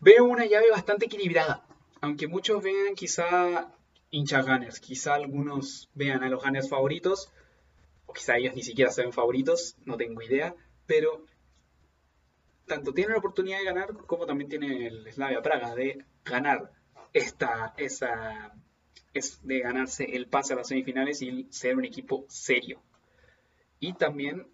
[0.00, 1.66] Veo una llave bastante equilibrada,
[2.00, 3.72] aunque muchos vean quizá
[4.10, 7.32] hinchas Gunners, quizá algunos vean a los Gunners favoritos,
[8.06, 10.54] o quizá ellos ni siquiera sean favoritos, no tengo idea,
[10.86, 11.24] pero
[12.66, 16.70] tanto tiene la oportunidad de ganar como también tiene el Slavia Praga de ganar
[17.12, 18.54] esta, esa,
[19.12, 22.82] es de ganarse el pase a las semifinales y ser un equipo serio.
[23.80, 24.46] Y también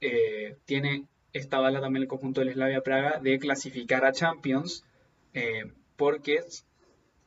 [0.00, 4.84] eh, tiene esta bala también el conjunto del Slavia Praga de clasificar a Champions,
[5.32, 6.40] eh, porque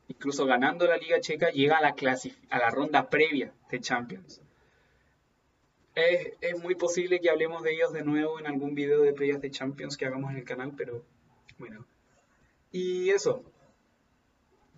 [0.08, 1.96] incluso ganando la Liga Checa llega a la,
[2.50, 4.42] a la ronda previa de Champions.
[5.96, 9.42] Es, es, muy posible que hablemos de ellos de nuevo en algún video de previas
[9.42, 11.06] de Champions que hagamos en el canal, pero
[11.60, 11.86] bueno.
[12.72, 13.44] Y eso.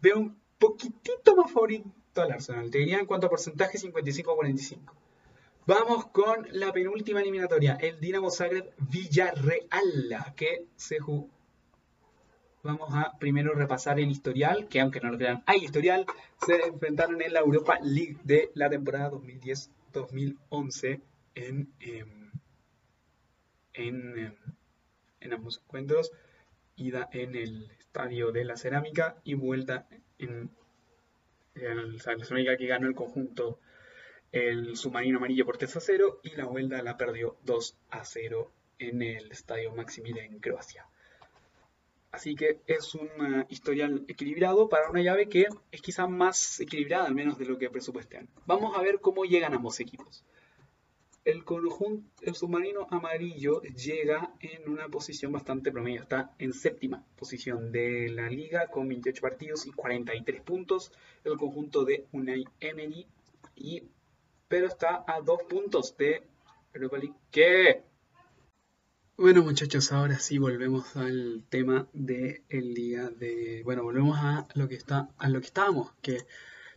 [0.02, 2.72] Veo un poquitito más favorito al Arsenal.
[2.72, 4.92] Te diría en cuanto a porcentaje 55-45.
[5.68, 11.00] Vamos con la penúltima eliminatoria, el Dinamo Zagreb Villarreal, que se.
[12.62, 16.06] Vamos a primero repasar el historial, que aunque no lo crean, hay historial.
[16.46, 21.02] Se enfrentaron en la Europa League de la temporada 2010-2011
[21.34, 22.32] en, em,
[23.74, 24.36] en, em,
[25.20, 26.12] en ambos encuentros.
[26.76, 30.50] Ida en el Estadio de la Cerámica y vuelta en, en
[31.56, 33.60] la Cerámica que ganó el conjunto
[34.32, 38.52] el submarino amarillo por 3 a 0 y la vuelta la perdió 2 a 0
[38.80, 40.86] en el estadio Maximilian en Croacia.
[42.12, 43.10] Así que es un
[43.50, 47.70] historial equilibrado para una llave que es quizá más equilibrada, al menos de lo que
[47.70, 48.28] presupuestean.
[48.46, 50.24] Vamos a ver cómo llegan ambos equipos.
[51.26, 52.06] El conjunto,
[52.36, 58.68] submarino amarillo llega en una posición bastante promedio, está en séptima posición de la liga
[58.68, 60.92] con 28 partidos y 43 puntos.
[61.24, 63.08] El conjunto de Unai Emery
[63.56, 63.82] y
[64.48, 66.22] pero está a dos puntos de
[66.76, 67.16] Europa League.
[67.32, 67.82] ¿Qué?
[69.18, 73.64] Bueno muchachos, ahora sí volvemos al tema del el día de...
[73.64, 76.20] Bueno, volvemos a lo que está a lo que estábamos, que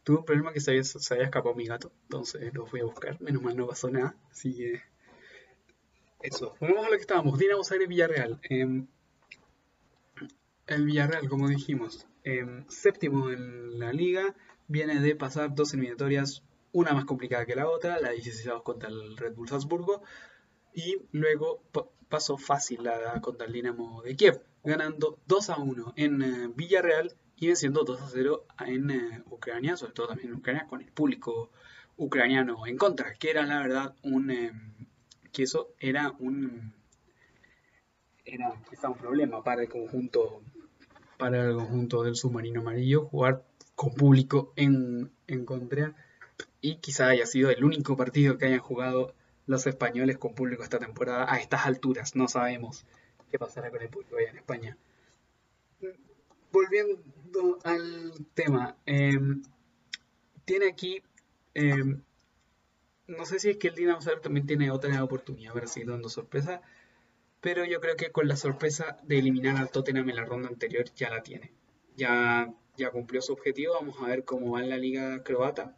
[0.08, 3.42] tuve un problema que se había, escapado mi gato, entonces lo fui a buscar, menos
[3.42, 4.80] mal no pasó nada, así que...
[6.22, 8.40] Eso, volvemos a lo que estábamos, Dinamo Zagreb Villarreal.
[8.48, 8.86] Eh,
[10.66, 14.34] el Villarreal, como dijimos, eh, séptimo en la liga,
[14.66, 16.42] viene de pasar dos eliminatorias
[16.72, 20.02] una más complicada que la otra, la 16 contra el Red Bull Salzburgo,
[20.72, 21.62] y luego
[22.08, 27.14] pasó fácil la contra el Dinamo de Kiev, ganando 2 a 1 en eh, Villarreal
[27.40, 30.90] y venciendo 2 a 0 en eh, Ucrania, sobre todo también en Ucrania, con el
[30.90, 31.50] público
[31.96, 34.30] ucraniano en contra, que era la verdad un...
[34.30, 34.74] Em,
[35.32, 36.72] que eso era un...
[38.24, 40.42] era quizá un problema para el conjunto
[41.18, 45.94] para el conjunto del submarino amarillo jugar con público en, en contra
[46.60, 49.14] y quizá haya sido el único partido que hayan jugado
[49.46, 52.14] los españoles con público esta temporada a estas alturas.
[52.14, 52.84] No sabemos
[53.30, 54.76] qué pasará con el público allá en España.
[56.52, 57.00] Volviendo
[57.64, 59.42] al tema, em,
[60.44, 61.02] tiene aquí,
[61.54, 62.02] em,
[63.06, 66.08] no sé si es que el Dinamo Zagreb también tiene otra oportunidad, ver si dando
[66.08, 66.62] sorpresa,
[67.40, 70.86] pero yo creo que con la sorpresa de eliminar al Tottenham en la ronda anterior
[70.96, 71.52] ya la tiene.
[71.96, 75.76] Ya, ya cumplió su objetivo, vamos a ver cómo va en la liga croata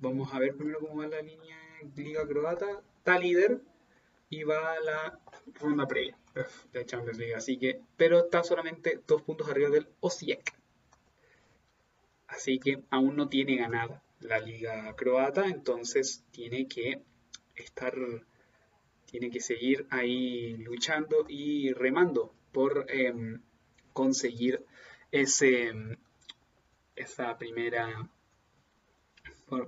[0.00, 1.56] vamos a ver primero cómo va la línea
[1.96, 2.82] Liga Croata.
[2.98, 3.60] Está líder
[4.30, 5.20] y va a la
[5.54, 6.16] ronda previa
[6.72, 7.34] de Champions League.
[7.34, 10.54] Así que, pero está solamente dos puntos arriba del Osijek.
[12.28, 17.02] Así que aún no tiene ganada la Liga Croata, entonces tiene que
[17.56, 17.94] estar,
[19.06, 23.42] tiene que seguir ahí luchando y remando por em,
[23.92, 24.64] conseguir
[25.10, 25.72] ese,
[26.94, 28.08] esa primera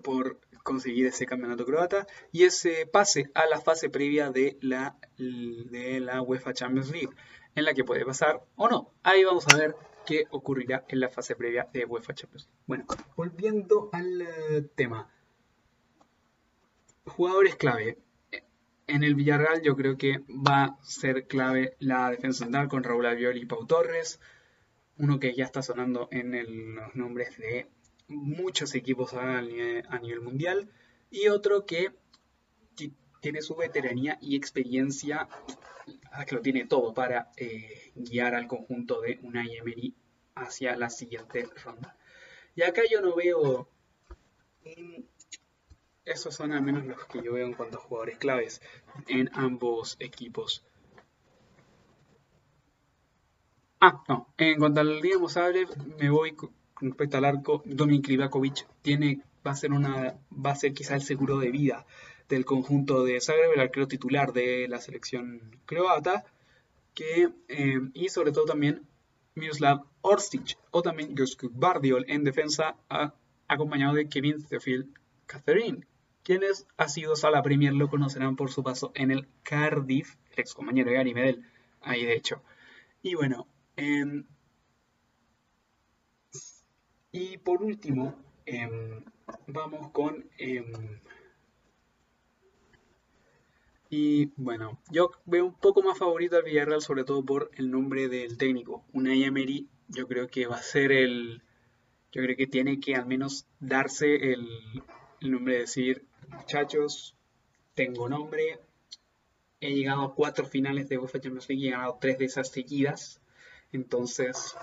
[0.03, 6.01] por, conseguir ese campeonato croata y ese pase a la fase previa de la, de
[6.01, 7.11] la UEFA Champions League,
[7.55, 8.93] en la que puede pasar o no.
[9.03, 12.63] Ahí vamos a ver qué ocurrirá en la fase previa de UEFA Champions League.
[12.67, 12.87] Bueno,
[13.17, 15.11] volviendo al eh, tema.
[17.05, 17.99] Jugadores clave.
[18.87, 23.07] En el Villarreal yo creo que va a ser clave la defensa central con Raúl
[23.07, 24.21] Albiol y Pau Torres.
[24.99, 27.69] Uno que ya está sonando en los nombres de
[28.09, 30.71] muchos equipos a nivel, mundial
[31.11, 31.93] y otro que
[33.21, 35.29] tiene su veteranía y experiencia,
[36.11, 39.95] ah, que lo tiene todo para eh, guiar al conjunto de Unai Emery
[40.35, 41.97] hacia la siguiente ronda.
[42.55, 43.69] Y acá yo no veo...
[46.05, 48.61] Esos son al menos los que yo veo en cuanto a jugadores claves
[49.07, 50.65] en ambos equipos.
[53.81, 54.33] Ah, no.
[54.37, 56.37] En cuanto al Dinamo Zagreb, me voy
[56.91, 61.03] respecto al arco, Dominik Livakovic tiene, va a ser una, va a ser quizá el
[61.03, 61.87] seguro de vida
[62.29, 66.25] del conjunto de Zagreb, el arquero titular de la selección croata,
[66.95, 68.87] que, eh, y sobre todo también
[69.35, 72.77] Miroslav Orsic o también Josko Bardiol en defensa,
[73.49, 74.93] acompañado de Kevin Theophil
[75.27, 75.87] Catherine,
[76.23, 80.55] Quienes sido a la Premier lo conocerán por su paso en el Cardiff, el ex
[80.55, 81.45] compañero de Gary Medel,
[81.81, 82.43] ahí de hecho.
[83.03, 84.25] Y bueno, em,
[87.13, 89.05] y por último, em,
[89.47, 90.29] vamos con...
[90.39, 91.01] Em,
[93.91, 98.09] y bueno, yo veo un poco más favorito al Villarreal, sobre todo por el nombre
[98.09, 98.87] del técnico.
[98.95, 101.43] Una Emery, yo creo que va a ser el.
[102.11, 104.49] Yo creo que tiene que al menos darse el,
[105.21, 107.15] el nombre de decir: muchachos,
[107.75, 108.61] tengo nombre.
[109.61, 112.51] He llegado a cuatro finales de UEFA Champions League y he ganado tres de esas
[112.51, 113.21] seguidas.
[113.73, 114.57] Entonces,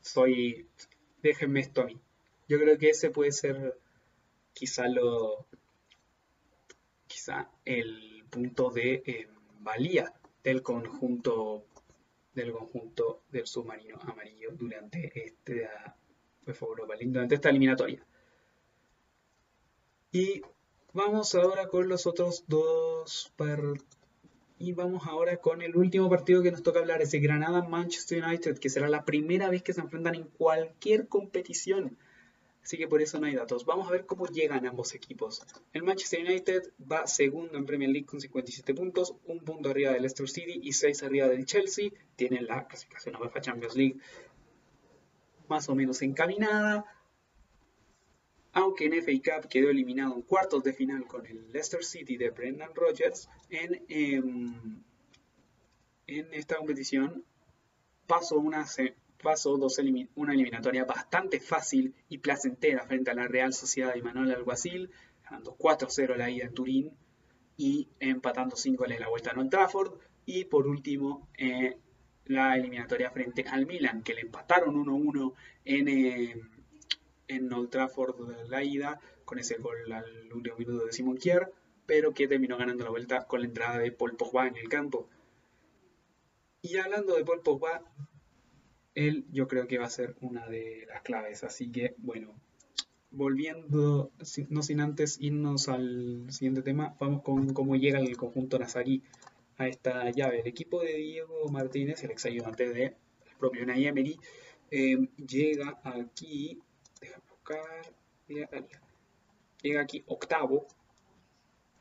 [0.00, 0.68] soy.
[1.22, 2.00] Déjenme esto a mí.
[2.48, 3.78] Yo creo que ese puede ser
[4.52, 5.46] quizá lo.
[7.06, 9.28] Quizá el punto de eh,
[9.60, 10.12] valía
[10.42, 11.64] del conjunto
[12.34, 15.68] del conjunto del submarino amarillo durante este
[16.44, 18.06] durante esta eliminatoria.
[20.12, 20.42] Y
[20.92, 23.32] vamos ahora con los otros dos
[24.58, 28.58] y vamos ahora con el último partido que nos toca hablar, ese Granada Manchester United,
[28.58, 31.96] que será la primera vez que se enfrentan en cualquier competición
[32.66, 33.64] así que por eso no hay datos.
[33.64, 35.40] Vamos a ver cómo llegan ambos equipos.
[35.72, 40.02] El Manchester United va segundo en Premier League con 57 puntos, un punto arriba del
[40.02, 41.90] Leicester City y 6 arriba del Chelsea.
[42.16, 43.98] Tienen la clasificación a UEFA Champions League
[45.48, 46.84] más o menos encaminada.
[48.58, 52.30] Aunque en FA Cup quedó eliminado en cuartos de final con el Leicester City de
[52.30, 54.82] Brendan Rodgers, en, em,
[56.06, 57.22] esta competición
[58.06, 58.64] pasó una,
[59.22, 59.78] pasó dos
[60.14, 64.90] una eliminatoria bastante fácil y placentera frente a la Real Sociedad de Manuel Alguacil,
[65.22, 66.92] ganando 4-0 la ida en Turín
[67.58, 69.98] y empatando 5 en la vuelta en Old Trafford.
[70.24, 71.76] Y por último, eh,
[72.24, 75.34] la eliminatoria frente al Milan, que le empataron 1-1
[75.66, 76.40] en, eh,
[77.28, 81.52] en Old Trafford la ida, con ese gol al último minuto de Simon Kier,
[81.86, 85.08] pero que terminó ganando la vuelta con la entrada de Paul Pogba en el campo.
[86.62, 87.82] Y hablando de Paul Pogba,
[88.94, 91.44] él yo creo que va a ser una de las claves.
[91.44, 92.34] Así que, bueno,
[93.10, 94.10] volviendo,
[94.48, 99.02] no sin antes irnos al siguiente tema, vamos con cómo llega el conjunto nazarí
[99.58, 100.40] a esta llave.
[100.40, 104.18] El equipo de Diego Martínez, el ex ayudante de el propio Unai Emery,
[104.70, 106.58] em, llega aquí,
[109.62, 110.66] llega aquí octavo,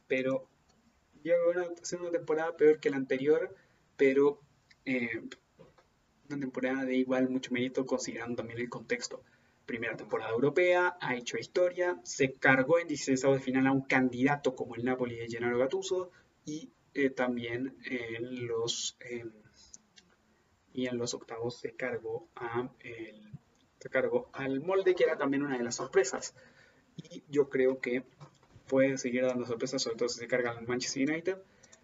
[0.08, 0.48] pero
[1.24, 1.68] llega una,
[2.00, 3.56] una temporada peor que la anterior,
[3.98, 4.40] pero
[4.86, 5.22] eh,
[6.30, 9.24] una temporada de igual mucho mérito considerando también el contexto.
[9.66, 14.56] Primera temporada europea, ha hecho historia, se cargó en 16 de final a un candidato
[14.56, 16.12] como el Napoli de Gennaro Gattuso
[16.46, 19.32] y eh, también en los em,
[20.72, 23.32] y en los octavos se cargó a el,
[23.86, 26.34] se cargó al molde que era también una de las sorpresas
[26.98, 28.02] y yo creo que
[28.68, 31.38] puede seguir dando sorpresas sobre todo si se carga al Manchester United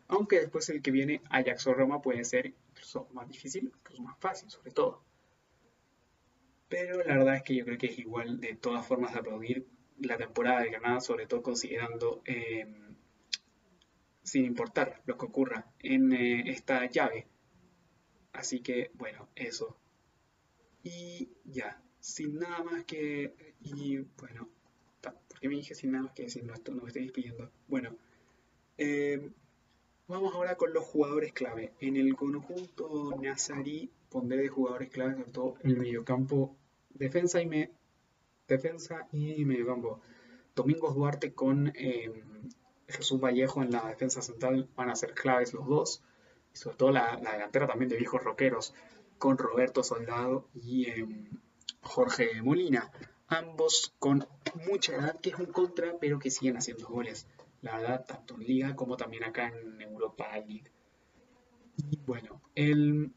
[0.08, 4.18] aunque después el que viene Ajax o Roma puede ser incluso más difícil, incluso más
[4.18, 5.04] fácil sobre todo.
[6.68, 9.68] Pero la verdad es que yo creo que es igual de todas formas de aplaudir
[10.00, 12.96] la temporada de Granada, sobre todo considerando, em,
[14.24, 17.28] sin importar lo que ocurra en eh, esta llave.
[18.34, 19.78] Así que, bueno, eso.
[20.84, 23.56] Y ya, sin nada más que...
[23.62, 24.50] Y bueno,
[25.30, 26.44] porque me dije sin nada más que decir?
[26.44, 27.50] No, esto no me estoy despidiendo.
[27.68, 27.96] Bueno,
[28.78, 29.32] eh,
[30.12, 31.72] Vamos ahora con los jugadores clave.
[31.80, 36.58] En el conjunto Nazarí pondré de jugadores clave sobre todo el mediocampo,
[36.90, 37.72] defensa y me
[38.46, 40.02] defensa y mediocampo.
[40.54, 42.50] Domingos Duarte con em,
[42.90, 46.04] Jesús Vallejo en la defensa central van a ser claves los dos.
[46.54, 48.74] Y sobre todo la, delantera también de viejos roqueros
[49.18, 51.30] con Roberto Soldado y em,
[51.82, 52.92] Jorge Molina.
[53.28, 54.28] Ambos con
[54.68, 57.28] mucha edad, que es un contra, pero que siguen haciendo goles
[57.62, 60.72] la verdad, tanto en Liga como también acá en Europa League.
[61.78, 63.12] Y bueno, el,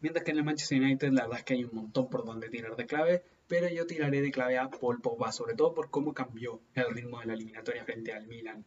[0.00, 2.48] mientras que en el Manchester United la verdad es que hay un montón por donde
[2.48, 6.14] tirar de clave, pero yo tiraré de clave a Paul Pogba, sobre todo por cómo
[6.14, 8.64] cambió el ritmo de la eliminatoria frente al Milan,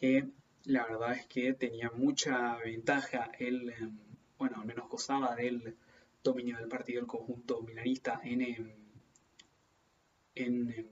[0.00, 0.28] que
[0.64, 3.98] la verdad es que tenía mucha ventaja, él, em,
[4.38, 5.76] bueno, al menos gozaba del
[6.24, 8.72] dominio del partido el conjunto milanista en, em,
[10.34, 10.88] en, em,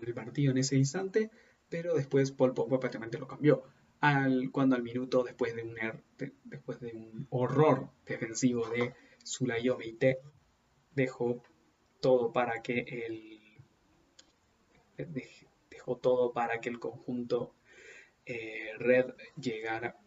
[0.00, 1.30] el partido en ese instante,
[1.68, 3.64] pero después Paul Pogba prácticamente lo cambió.
[4.00, 6.04] Al, cuando al minuto, después de un, er,
[6.44, 8.94] después de un horror defensivo de
[9.24, 10.18] Sulayomeite,
[10.94, 11.42] dejó
[12.00, 13.40] todo para que el
[15.70, 17.54] dejó todo para que el conjunto
[18.24, 19.98] eh, Red llegara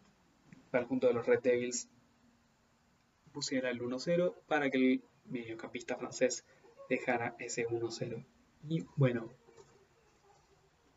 [0.72, 1.88] al conjunto de los Red Devils
[3.32, 6.44] pusiera el 1-0 para que el mediocampista francés
[6.88, 8.24] dejara ese 1-0
[8.68, 9.30] y bueno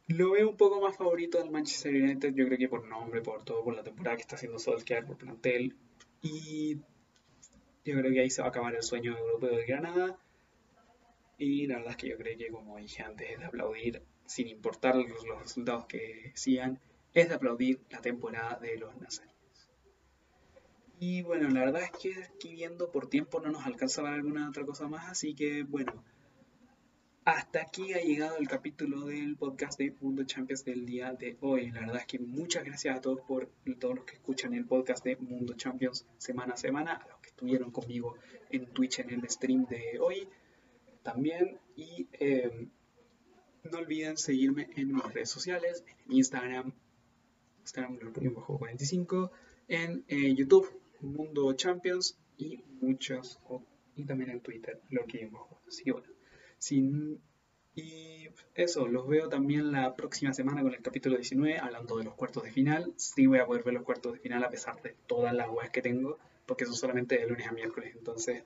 [0.07, 3.43] Lo veo un poco más favorito del Manchester United, yo creo que por nombre, por
[3.43, 5.75] todo, por la temporada que está haciendo Solskjaer, por plantel.
[6.21, 6.75] Y
[7.85, 10.19] yo creo que ahí se va a acabar el sueño europeo de Granada.
[11.37, 14.47] Y la verdad es que yo creo que, como dije antes, es de aplaudir, sin
[14.49, 15.07] importar los,
[15.39, 16.79] resultados que sigan,
[17.13, 19.33] es de aplaudir la temporada de los nazaríes.
[21.05, 24.13] Y bueno, la verdad es que aquí viendo por tiempo no nos alcanza a ver
[24.13, 26.01] alguna otra cosa más, así que bueno,
[27.25, 31.71] hasta aquí ha llegado el capítulo del podcast de Mundo Champions del día de hoy.
[31.71, 33.49] La verdad es que muchas gracias a todos por
[33.81, 37.31] todos los que escuchan el podcast de Mundo Champions semana a semana, a los que
[37.31, 38.15] estuvieron conmigo
[38.49, 40.29] en Twitch en el stream de hoy
[41.01, 41.59] también.
[41.75, 42.69] Y eh,
[43.69, 46.71] no olviden seguirme en mis redes sociales, en Instagram,
[47.59, 49.31] Instagram 45,
[49.67, 53.39] en eh, YouTube Mundo Champions y muchos,
[53.95, 55.29] y también en Twitter, lo que
[55.67, 56.07] Así que bueno,
[56.57, 57.21] sin,
[57.75, 62.15] y eso, los veo también la próxima semana con el capítulo 19, hablando de los
[62.15, 62.93] cuartos de final.
[62.97, 65.71] Sí voy a poder ver los cuartos de final a pesar de todas las webs
[65.71, 68.43] que tengo, porque son solamente de lunes a miércoles, entonces,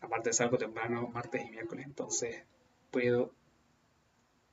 [0.00, 2.44] aparte salgo temprano, martes y miércoles, entonces
[2.90, 3.32] puedo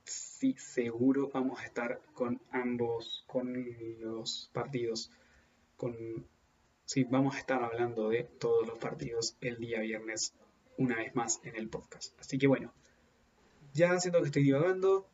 [0.04, 3.56] sí, seguro vamos a estar con ambos, con
[4.00, 5.12] los partidos,
[5.78, 6.28] con
[6.86, 10.36] Sí, vamos a estar hablando de todos los partidos el día viernes
[10.78, 12.18] una vez más en el podcast.
[12.20, 12.74] Así que bueno,
[13.74, 15.08] ya siento que estoy divagando,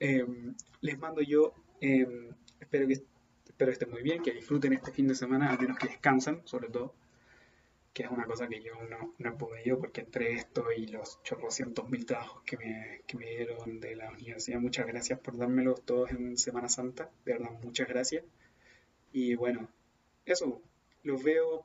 [0.00, 2.28] em, les mando yo, em,
[2.60, 3.02] espero, que,
[3.46, 6.68] espero estén muy bien, que disfruten este fin de semana, al menos que descansen, sobre
[6.68, 6.94] todo,
[7.94, 11.88] que es una cosa que yo no, he podido porque entre esto y los chorrocientos
[11.88, 16.10] mil trabajos que me, que me dieron de la universidad, muchas gracias por dármelos todos
[16.10, 18.24] en Semana Santa, de verdad, muchas gracias.
[19.12, 19.70] Y bueno,
[20.26, 20.60] eso,
[21.02, 21.64] los veo,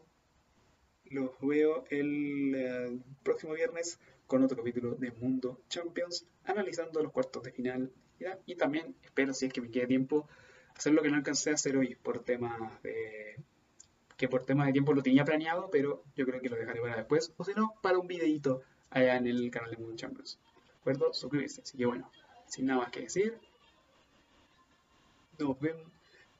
[1.05, 7.43] los veo el eh, próximo viernes con otro capítulo de Mundo Champions, analizando los cuartos
[7.43, 7.91] de final.
[8.45, 10.27] Y también espero, si es que me quede tiempo,
[10.75, 13.35] hacer lo que no alcancé a hacer hoy por temas de
[14.15, 16.95] que por temas de tiempo lo tenía planeado, pero yo creo que lo dejaré para
[16.95, 20.39] después, o si no, para un videito allá en el canal de Mundo Champions.
[20.85, 21.61] ¿De Suscribirse.
[21.63, 22.11] Así que bueno,
[22.47, 23.39] sin nada más que decir,
[25.39, 25.91] nos vemos.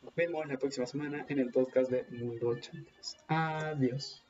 [0.02, 3.18] Nos vemos la próxima semana en el podcast de Mundo Champions.
[3.28, 4.21] Adiós.